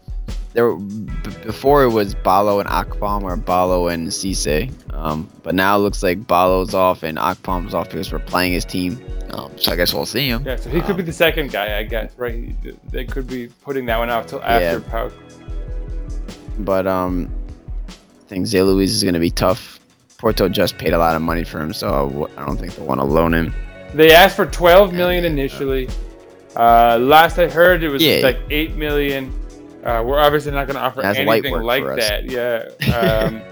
[0.54, 1.10] there b-
[1.44, 4.72] before it was Balo and Akpom or Balo and Cisse.
[4.94, 8.64] Um, but now it looks like Balo's off and Akpom's off because we're playing his
[8.64, 8.98] team.
[9.30, 10.44] Um, so I guess we'll see him.
[10.46, 12.54] yeah, so he could be Um, the second guy, I guess, right?
[12.90, 14.90] They could be putting that one out till after Yeah.
[14.90, 15.12] PAOK.
[16.60, 17.28] But um,
[17.88, 17.92] I
[18.28, 19.80] think Zé Luis is going to be tough.
[20.18, 23.00] Porto just paid a lot of money for him, so I don't think they want
[23.00, 23.52] to loan him.
[23.92, 25.88] They asked for 12 million initially.
[26.56, 28.20] Uh, last I heard, it was Yeah.
[28.22, 29.32] like 8 million.
[29.84, 32.24] Uh, we're obviously not going to offer That's anything like that.
[32.24, 32.68] Yeah.
[32.94, 33.42] Um,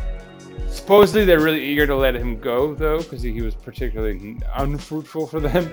[0.68, 5.40] supposedly, they're really eager to let him go, though, because he was particularly unfruitful for
[5.40, 5.72] them.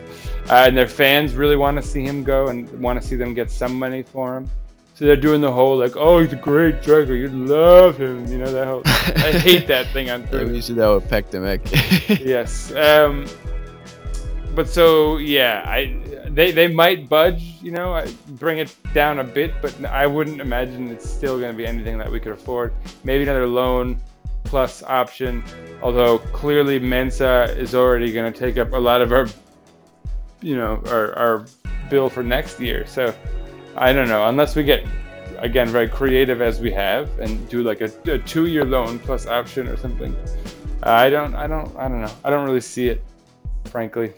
[0.50, 3.36] Uh, and their fans really want to see him go and want to see them
[3.36, 4.50] get some money for him.
[4.96, 8.38] So they're doing the whole like, oh, he's a great striker, you'd love him, you
[8.38, 8.82] know that whole.
[8.86, 12.24] I hate that thing on Twitter we see that with Pektemek.
[12.24, 12.72] yes.
[12.76, 13.26] Um,
[14.54, 16.00] but so yeah, I
[16.34, 20.90] they they might budge, you know, bring it down a bit, but I wouldn't imagine
[20.90, 22.74] it's still going to be anything that we could afford.
[23.04, 24.00] Maybe another loan
[24.44, 25.44] plus option.
[25.82, 29.28] Although clearly Mensah is already going to take up a lot of our,
[30.42, 31.46] you know, our our
[31.90, 32.86] bill for next year.
[32.88, 33.14] So
[33.76, 34.86] I don't know unless we get
[35.40, 39.68] again very creative as we have and do like a, a two-year loan plus option
[39.68, 40.16] or something.
[40.84, 42.12] I don't, I don't, I don't know.
[42.24, 43.04] I don't really see it,
[43.66, 44.14] frankly.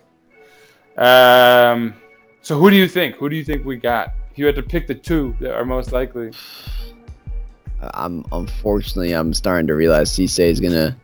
[0.98, 1.96] Um,
[2.44, 3.16] so who do you think?
[3.16, 4.14] Who do you think we got?
[4.32, 6.32] If you had to pick the two that are most likely,
[7.80, 10.96] I'm unfortunately I'm starting to realize Cisse is gonna.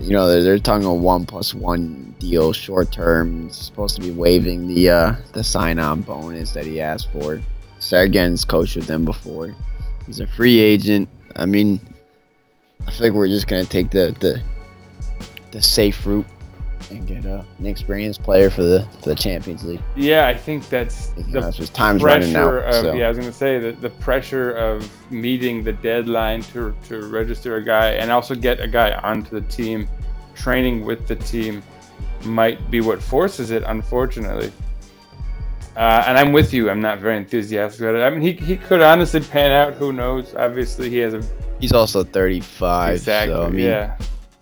[0.00, 3.50] You know they're, they're talking a one plus one deal, short term.
[3.50, 7.42] Supposed to be waiving the uh, the sign on bonus that he asked for.
[7.78, 9.54] Sergen's coached with them before.
[10.06, 11.10] He's a free agent.
[11.36, 11.78] I mean,
[12.86, 14.40] I feel like we're just gonna take the the
[15.50, 16.26] the safe route
[16.90, 19.80] and get uh, an experienced player for the for the Champions League.
[19.96, 22.50] yeah, I think that's You know, the just time's running out.
[22.50, 22.94] pressure of so.
[22.94, 23.06] yeah.
[23.06, 27.62] I was gonna say that the pressure of meeting the deadline to to register a
[27.64, 29.88] guy and also get a guy onto the team,
[30.34, 31.62] training with the team,
[32.24, 33.62] might be what forces it.
[33.66, 34.52] Unfortunately.
[35.76, 36.70] Uh, and I'm with you.
[36.70, 38.02] I'm not very enthusiastic about it.
[38.02, 39.74] I mean, he, he could honestly pan out.
[39.74, 40.34] Who knows?
[40.34, 41.22] Obviously, he has a
[41.60, 42.94] He's also 35.
[42.94, 43.34] exactly.
[43.34, 43.98] So, I mean, yeah,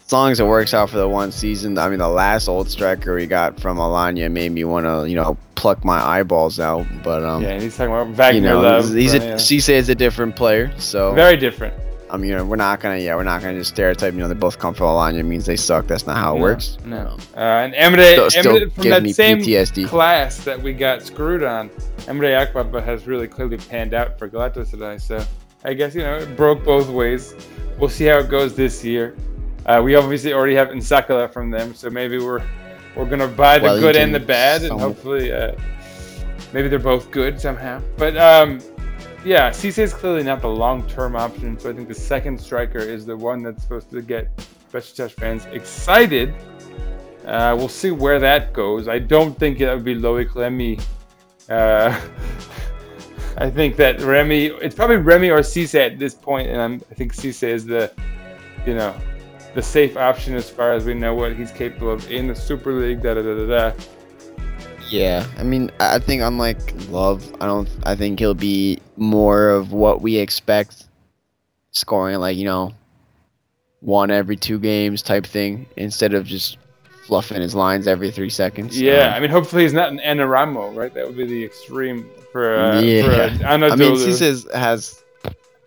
[0.07, 2.68] as long as it works out for the one season, I mean, the last old
[2.68, 6.86] striker we got from Alanya made me want to, you know, pluck my eyeballs out.
[7.02, 7.59] But um, yeah.
[7.59, 8.92] He's talking about Vagner you know, Love.
[8.92, 9.34] he's but, a yeah.
[9.36, 10.72] Cisse is a different player.
[10.78, 11.74] So very different.
[12.11, 14.12] I mean, you know, we're not gonna, yeah, we're not gonna just stereotype.
[14.12, 15.86] You know, they both come from Alanya means they suck.
[15.86, 16.78] That's not how it No, works.
[16.84, 16.98] No.
[17.09, 19.88] Um, Uh, and Emre, Emre from that same PTSD.
[19.88, 25.00] class that we got screwed on, Emre Akbaba has really clearly panned out for Galatasaray.
[25.00, 25.24] So
[25.64, 27.34] I guess you know it broke both ways.
[27.78, 29.16] We'll see how it goes this year.
[29.67, 32.43] Uh, we obviously already have N'sakala from them, so maybe we're
[32.95, 35.53] we're gonna buy the Well, good and the bad, and hopefully uh,
[36.53, 37.83] maybe they're both good somehow.
[37.97, 38.61] But um,
[39.25, 43.07] yeah, Cisse is clearly not the long-term option, so I think the second striker is
[43.07, 44.31] the one that's supposed to get
[44.71, 46.35] Besiktas fans excited.
[47.25, 48.87] Uh, we'll see where that goes.
[48.87, 50.79] I don't think that would be Loic Remy.
[51.49, 51.99] Uh,
[53.37, 56.95] I think that Remy, it's probably Remy or Cisse at this point, and I'm, I
[56.95, 57.91] think Cisse is the,
[58.67, 58.95] you know,
[59.55, 62.72] the safe option as far as we know what he's capable of in the Super
[62.72, 63.02] League.
[63.02, 63.84] Da da da da da.
[64.90, 67.68] Yeah, I mean, I think unlike Love, I don't.
[67.84, 70.86] I think he'll be more of what we expect,
[71.70, 72.74] scoring like you know,
[73.80, 76.59] one every two games type thing, instead of just
[77.07, 78.80] fluffing his lines every three seconds.
[78.80, 80.92] Yeah, Um, I mean, hopefully he's not an Enaramo, right?
[80.94, 83.05] That would be the extreme for uh, yeah.
[83.05, 85.02] for uh, I mean, he Cisse has,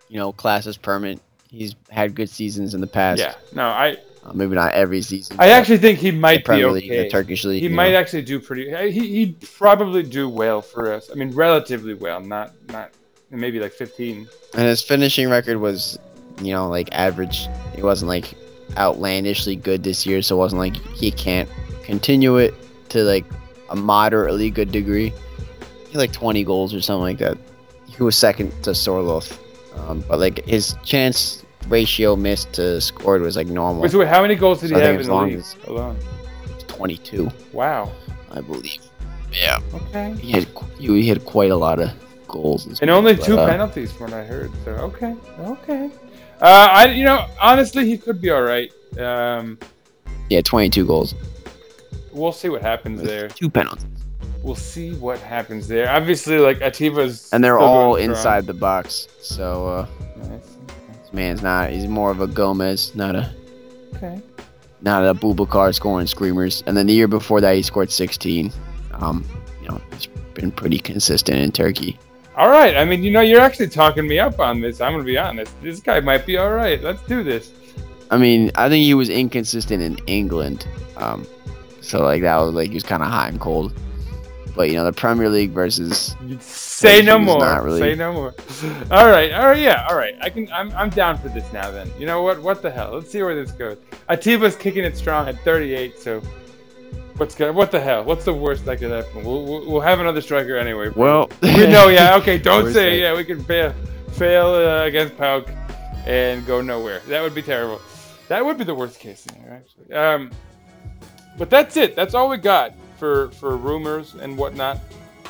[0.08, 1.20] you know, classes permit.
[1.48, 3.20] He's had good seasons in the past.
[3.20, 5.36] Yeah, no, I Uh, maybe not every season.
[5.38, 7.04] I actually think he the might be Premier League, okay.
[7.04, 7.62] the Turkish league.
[7.62, 7.98] he might know.
[7.98, 8.70] actually do pretty.
[8.90, 11.10] He he'd probably do well for us.
[11.10, 12.90] I mean, relatively well, not not
[13.30, 14.28] maybe like 15.
[14.54, 15.98] And his finishing record was,
[16.42, 17.48] you know, like average.
[17.76, 18.34] It wasn't like
[18.76, 21.48] outlandishly good this year, so it wasn't like he can't
[21.82, 22.54] continue it
[22.90, 23.24] to like
[23.70, 25.12] a moderately good degree.
[25.86, 27.38] He had like 20 goals or something like that.
[27.86, 29.38] He was second to Sorloth.
[29.86, 33.82] Um, but like his chance ratio missed to scored was like normal.
[33.82, 35.98] Wait, so wait, how many goals did he have in the league alone?
[36.68, 37.90] 22, Wow.
[38.30, 38.80] I believe.
[39.32, 40.14] Yeah, Okay.
[40.20, 40.46] he had
[40.78, 41.90] he had quite a lot of
[42.28, 42.66] goals.
[42.66, 44.50] And week, only but, two uh, penalties from what I heard.
[44.64, 45.90] So okay, okay.
[46.40, 48.70] Uh, I you know honestly he could be all right.
[48.98, 49.58] Um,
[50.30, 51.14] Yeah, 22 goals.
[52.12, 53.28] we'll see what happens there.
[53.28, 53.86] Two penalties.
[54.42, 55.88] We'll see what happens there.
[55.90, 59.08] Obviously, like Atiba's And they're all inside the box.
[59.20, 59.86] So uh,
[60.28, 60.56] Nice.
[61.02, 61.70] this man's not.
[61.70, 63.30] He's more of a Gomez, not a
[63.96, 64.20] Okay.
[64.82, 66.62] not a Bubakar scoring screamers.
[66.66, 68.52] And then the year before that, he scored 16.
[68.94, 69.24] Um,
[69.62, 71.98] you know, he's been pretty consistent in Turkey.
[72.36, 72.76] All right.
[72.76, 74.80] I mean, you know, you're actually talking me up on this.
[74.80, 75.52] I'm gonna be honest.
[75.62, 76.80] This guy might be all right.
[76.82, 77.50] Let's do this.
[78.10, 80.66] I mean, I think he was inconsistent in England.
[80.96, 81.26] Um,
[81.80, 83.72] so like that was like he was kind of hot and cold.
[84.58, 87.38] But you know, the Premier League versus Say no more.
[87.38, 88.34] not really- Say no more.
[88.90, 89.32] All right.
[89.32, 89.60] All right.
[89.60, 89.86] Yeah.
[89.88, 90.16] All right.
[90.20, 90.50] I can.
[90.52, 90.72] I'm.
[90.72, 91.70] I'm down for this now.
[91.70, 91.88] Then.
[91.96, 92.42] You know what?
[92.42, 92.90] What the hell?
[92.94, 93.78] Let's see where this goes.
[94.10, 96.00] Atiba's kicking it strong at 38.
[96.00, 96.18] So.
[97.18, 97.52] What's gonna?
[97.52, 98.02] What the hell?
[98.02, 99.22] What's the worst that could happen?
[99.24, 100.88] We'll, we'll, we'll have another striker anyway.
[100.96, 101.86] well, we know.
[101.86, 102.16] Yeah.
[102.20, 102.36] Okay.
[102.38, 102.98] Don't say.
[102.98, 103.16] that- Yeah.
[103.16, 103.72] We can fail.
[104.14, 105.48] Fail uh, against PAOK,
[106.04, 107.00] and go nowhere.
[107.06, 107.80] That would be terrible.
[108.26, 109.94] That would be the worst case scenario, actually.
[109.94, 110.32] Um.
[111.38, 111.94] But that's it.
[111.94, 114.78] That's all we got for for rumors and whatnot.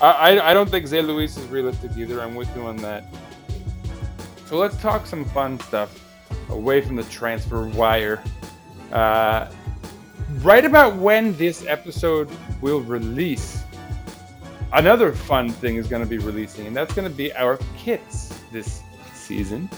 [0.00, 2.20] I, I, don't think Zé Luis is realistic either.
[2.20, 3.04] I'm with you on that.
[4.46, 6.04] So let's talk some fun stuff
[6.50, 8.22] away from the transfer wire.
[8.92, 9.50] Uh,
[10.40, 13.62] right about when this episode will release,
[14.72, 18.40] another fun thing is going to be releasing, and that's going to be our kits
[18.52, 19.68] this season.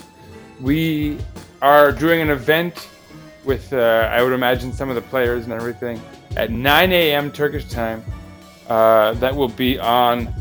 [0.59, 1.17] We
[1.63, 2.89] are doing an event
[3.43, 5.99] with, uh, I would imagine, some of the players and everything
[6.37, 7.31] at 9 a.m.
[7.31, 8.03] Turkish time.
[8.67, 10.33] Uh, that will be on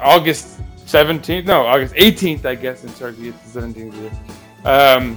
[0.00, 1.44] August 17th.
[1.44, 3.28] No, August 18th, I guess, in Turkey.
[3.28, 4.12] It's the 17th here.
[4.64, 5.16] Um,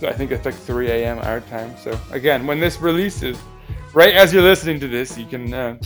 [0.00, 1.18] so I think it's like 3 a.m.
[1.20, 1.74] our time.
[1.78, 3.38] So again, when this releases,
[3.94, 5.78] right as you're listening to this, you can uh,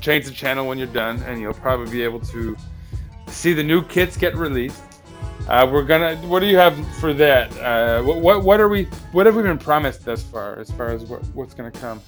[0.00, 2.56] change the channel when you're done, and you'll probably be able to
[3.28, 4.82] see the new kits get released.
[5.50, 6.14] Uh, we're gonna.
[6.28, 7.50] What do you have for that?
[7.58, 8.84] Uh, what, what what are we?
[9.10, 12.00] What have we been promised thus far, as far as what, what's gonna come?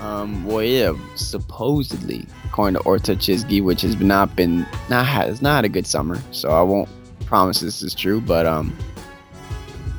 [0.00, 5.64] um, well, yeah, supposedly, according to Ortaçizgi, which has not been not has not had
[5.64, 6.90] a good summer, so I won't
[7.24, 8.76] promise this is true, but um,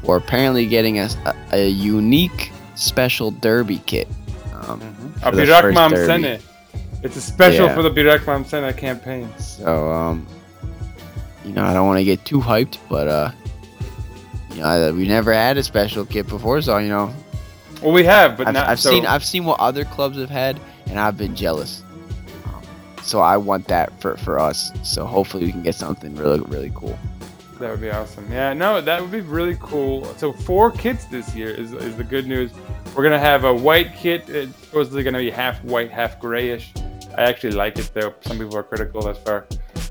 [0.04, 4.08] we're apparently getting a, a, a unique special derby kit.
[4.54, 4.80] Um,
[5.24, 6.40] A for the Birak first Sene.
[7.02, 7.76] It's a special Yeah.
[7.76, 9.30] for the Bırakmam Seni campaign.
[9.38, 10.26] So, um,
[11.46, 13.32] you know, I don't want to get too hyped, but uh,
[14.52, 17.14] you know, we never had a special kit before, so you know,
[17.82, 18.68] Well, we have, but I've, not.
[18.68, 21.84] I've so, seen I've seen what other clubs have had, and I've been jealous.
[22.46, 22.64] Um,
[23.04, 24.72] so I want that for for us.
[24.84, 26.98] So hopefully we can get something really really cool.
[27.60, 28.30] That would be awesome.
[28.32, 30.04] Yeah, no, that would be really cool.
[30.18, 32.52] So four kits this year is, is the good news.
[32.96, 34.28] We're gonna have a white kit.
[34.30, 36.74] It's supposedly gonna be half white, half grayish.
[37.18, 38.14] I actually like it though.
[38.22, 39.46] Some people are critical thus far.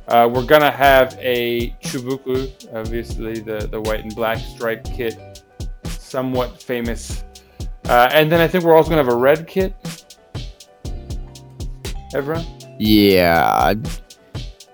[0.08, 5.42] Uh, we're gonna have a Çubuklu, obviously the the white and black striped kit,
[5.86, 7.24] somewhat famous.
[7.88, 9.74] Uh, and then I think we're also gonna have a red kit.
[12.14, 12.44] Everyone.
[12.78, 13.74] Yeah,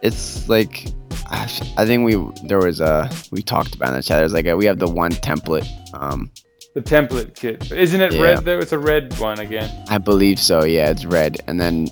[0.02, 0.86] it's like
[1.30, 2.16] I think we
[2.48, 4.18] there was a we talked about it in the chat.
[4.18, 5.66] There's like a, we have the one template.
[5.94, 6.30] Um,
[6.74, 7.70] The template kit.
[7.72, 8.22] Isn't it Yeah.
[8.22, 8.58] red though?
[8.58, 9.70] It's a red one again.
[9.88, 10.64] I believe so.
[10.64, 11.88] Yeah, it's red, and then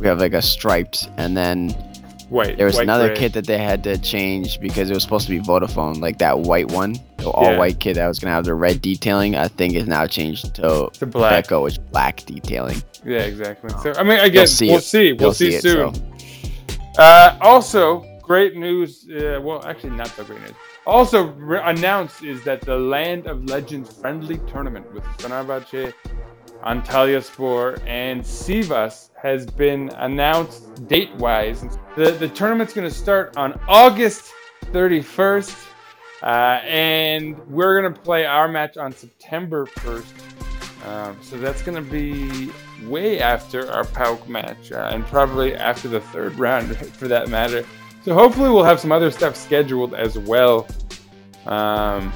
[0.00, 1.74] we have like a striped, and then
[2.28, 2.56] White.
[2.58, 3.16] There was another gray.
[3.16, 6.40] kit that they had to change because it was supposed to be Vodafone, like that
[6.40, 7.58] white one, the all Yeah.
[7.58, 9.34] white kit that was gonna have the red detailing.
[9.36, 11.46] I think is now changed to To black.
[11.46, 12.82] Beko, which black detailing.
[13.04, 13.70] Yeah, exactly.
[13.82, 14.84] So I mean, again, see we'll it.
[14.84, 15.12] see.
[15.14, 15.94] We'll see, see it, soon.
[15.94, 16.02] so.
[16.98, 19.06] Uh, also, great news.
[19.08, 20.52] Uh, well, actually, not so great news.
[20.86, 25.92] Also re- announced is that the Land of Legends friendly tournament with Fenerbahce,
[26.68, 31.64] Antalya Spor, and Sivas has been announced date-wise.
[31.96, 34.30] The the tournament's going to start on August
[34.66, 35.66] 31st,
[36.22, 40.86] uh, and we're going to play our match on September 1st.
[40.86, 42.50] Um, so that's going to be
[42.86, 47.64] way after our PAOK match, uh, and probably after the third round, for that matter.
[48.04, 50.68] So hopefully we'll have some other stuff scheduled as well.
[51.46, 52.12] Um,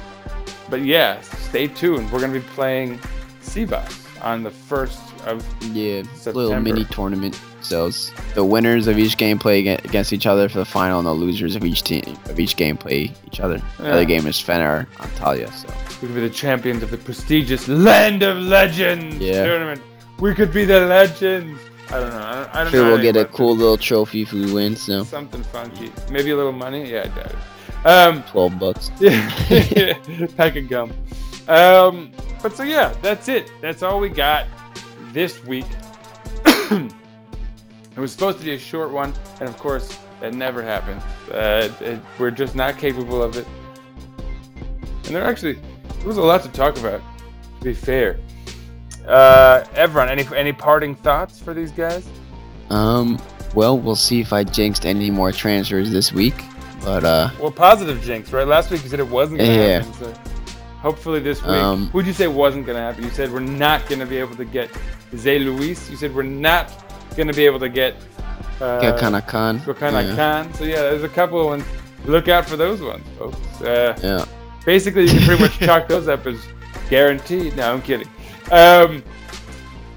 [0.69, 2.11] but yeah, stay tuned.
[2.11, 2.99] We're going to be playing
[3.41, 7.39] Sivas on the first of Yeah, little mini tournament.
[7.61, 7.89] So
[8.35, 11.55] the winners of each game play against each other for the final, and the losers
[11.55, 13.61] of each team of each game play each other.
[13.77, 15.51] The other game is Fener Antalya.
[15.53, 15.67] So
[16.01, 19.45] we could be the champions of the prestigious Land of Legends Yeah.
[19.45, 19.81] tournament.
[20.19, 21.59] We could be the legends.
[21.89, 22.17] I don't know.
[22.17, 24.75] I don't, I don't sure know we'll get a cool little trophy if we win.
[24.75, 25.91] So something funky.
[26.11, 26.89] Maybe a little money.
[26.91, 27.85] Yeah, I doubt it.
[27.85, 28.89] Um, twelve bucks.
[28.99, 29.93] yeah,
[30.37, 30.93] pack of gum.
[31.47, 33.51] Um, but so yeah, that's it.
[33.61, 34.47] That's all we got
[35.11, 35.65] this week.
[36.45, 36.91] it
[37.97, 41.01] was supposed to be a short one, and of course, that never happened.
[41.31, 43.47] Uh, it- we're just not capable of it.
[45.05, 45.53] And there actually
[45.99, 47.01] there was a lot to talk about.
[47.59, 48.19] To be fair,
[49.07, 52.05] uh, everyone, any any parting thoughts for these guys?
[52.69, 53.19] Um,
[53.53, 56.33] well, we'll see if I jinxed any more transfers this week.
[56.83, 58.45] But uh, Well, positive jinx, right?
[58.47, 59.79] Last week you said it wasn't going to Yeah.
[59.83, 59.93] happen.
[59.93, 60.13] So
[60.83, 61.51] hopefully this week.
[61.51, 63.03] Um, Who'd you say wasn't going to happen?
[63.03, 64.69] You said we're not going to be able to get
[65.13, 65.89] Zé Luis.
[65.89, 66.71] You said we're not
[67.15, 67.95] going to be able to get
[68.61, 69.59] uh, Khan.
[69.59, 70.15] Gokana yeah.
[70.15, 70.53] Khan.
[70.53, 71.63] So yeah, there's a couple of ones.
[72.05, 73.61] Look out for those ones, folks.
[73.61, 74.25] Uh, yeah.
[74.65, 76.39] basically, you can pretty much chalk those up as
[76.89, 77.55] guaranteed.
[77.55, 78.09] No, I'm kidding.
[78.51, 79.01] Um,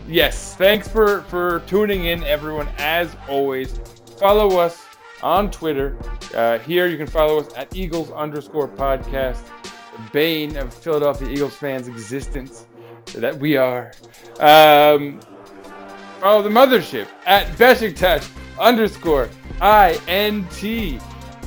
[0.08, 2.68] yes, thanks for for tuning in, everyone.
[2.78, 3.80] As always,
[4.18, 4.86] follow us
[5.20, 5.96] on Twitter.
[6.32, 9.42] Uh, here, you can follow us at Eagles underscore podcast,
[9.96, 12.66] the bane of Philadelphia Eagles fans' existence
[13.14, 13.92] that we are.
[14.40, 15.20] Um,
[16.20, 19.28] follow the mothership at Besiktas underscore
[19.62, 21.02] INT.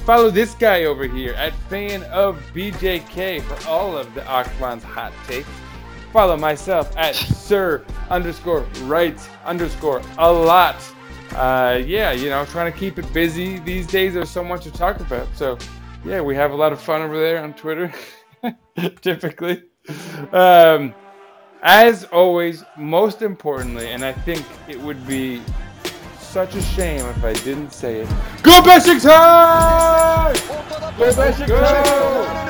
[0.06, 5.14] Follow this guy over here at fan of BJK for all of the Akman's hot
[5.28, 5.48] takes.
[6.12, 10.76] Follow myself at Sir underscore right underscore a lot.
[11.36, 14.16] Uh, yeah, you know, trying to keep it busy these days.
[14.16, 15.28] There's so much to talk about.
[15.36, 15.60] So,
[16.04, 17.94] yeah, we have a lot of fun over there on Twitter,
[19.02, 19.64] typically.
[20.32, 20.94] Um,
[21.62, 25.42] as always, most importantly, and I think it would be
[26.20, 28.10] such a shame if I didn't say it.
[28.44, 30.48] Go Besiktas!
[30.98, 32.50] Go Besiktas!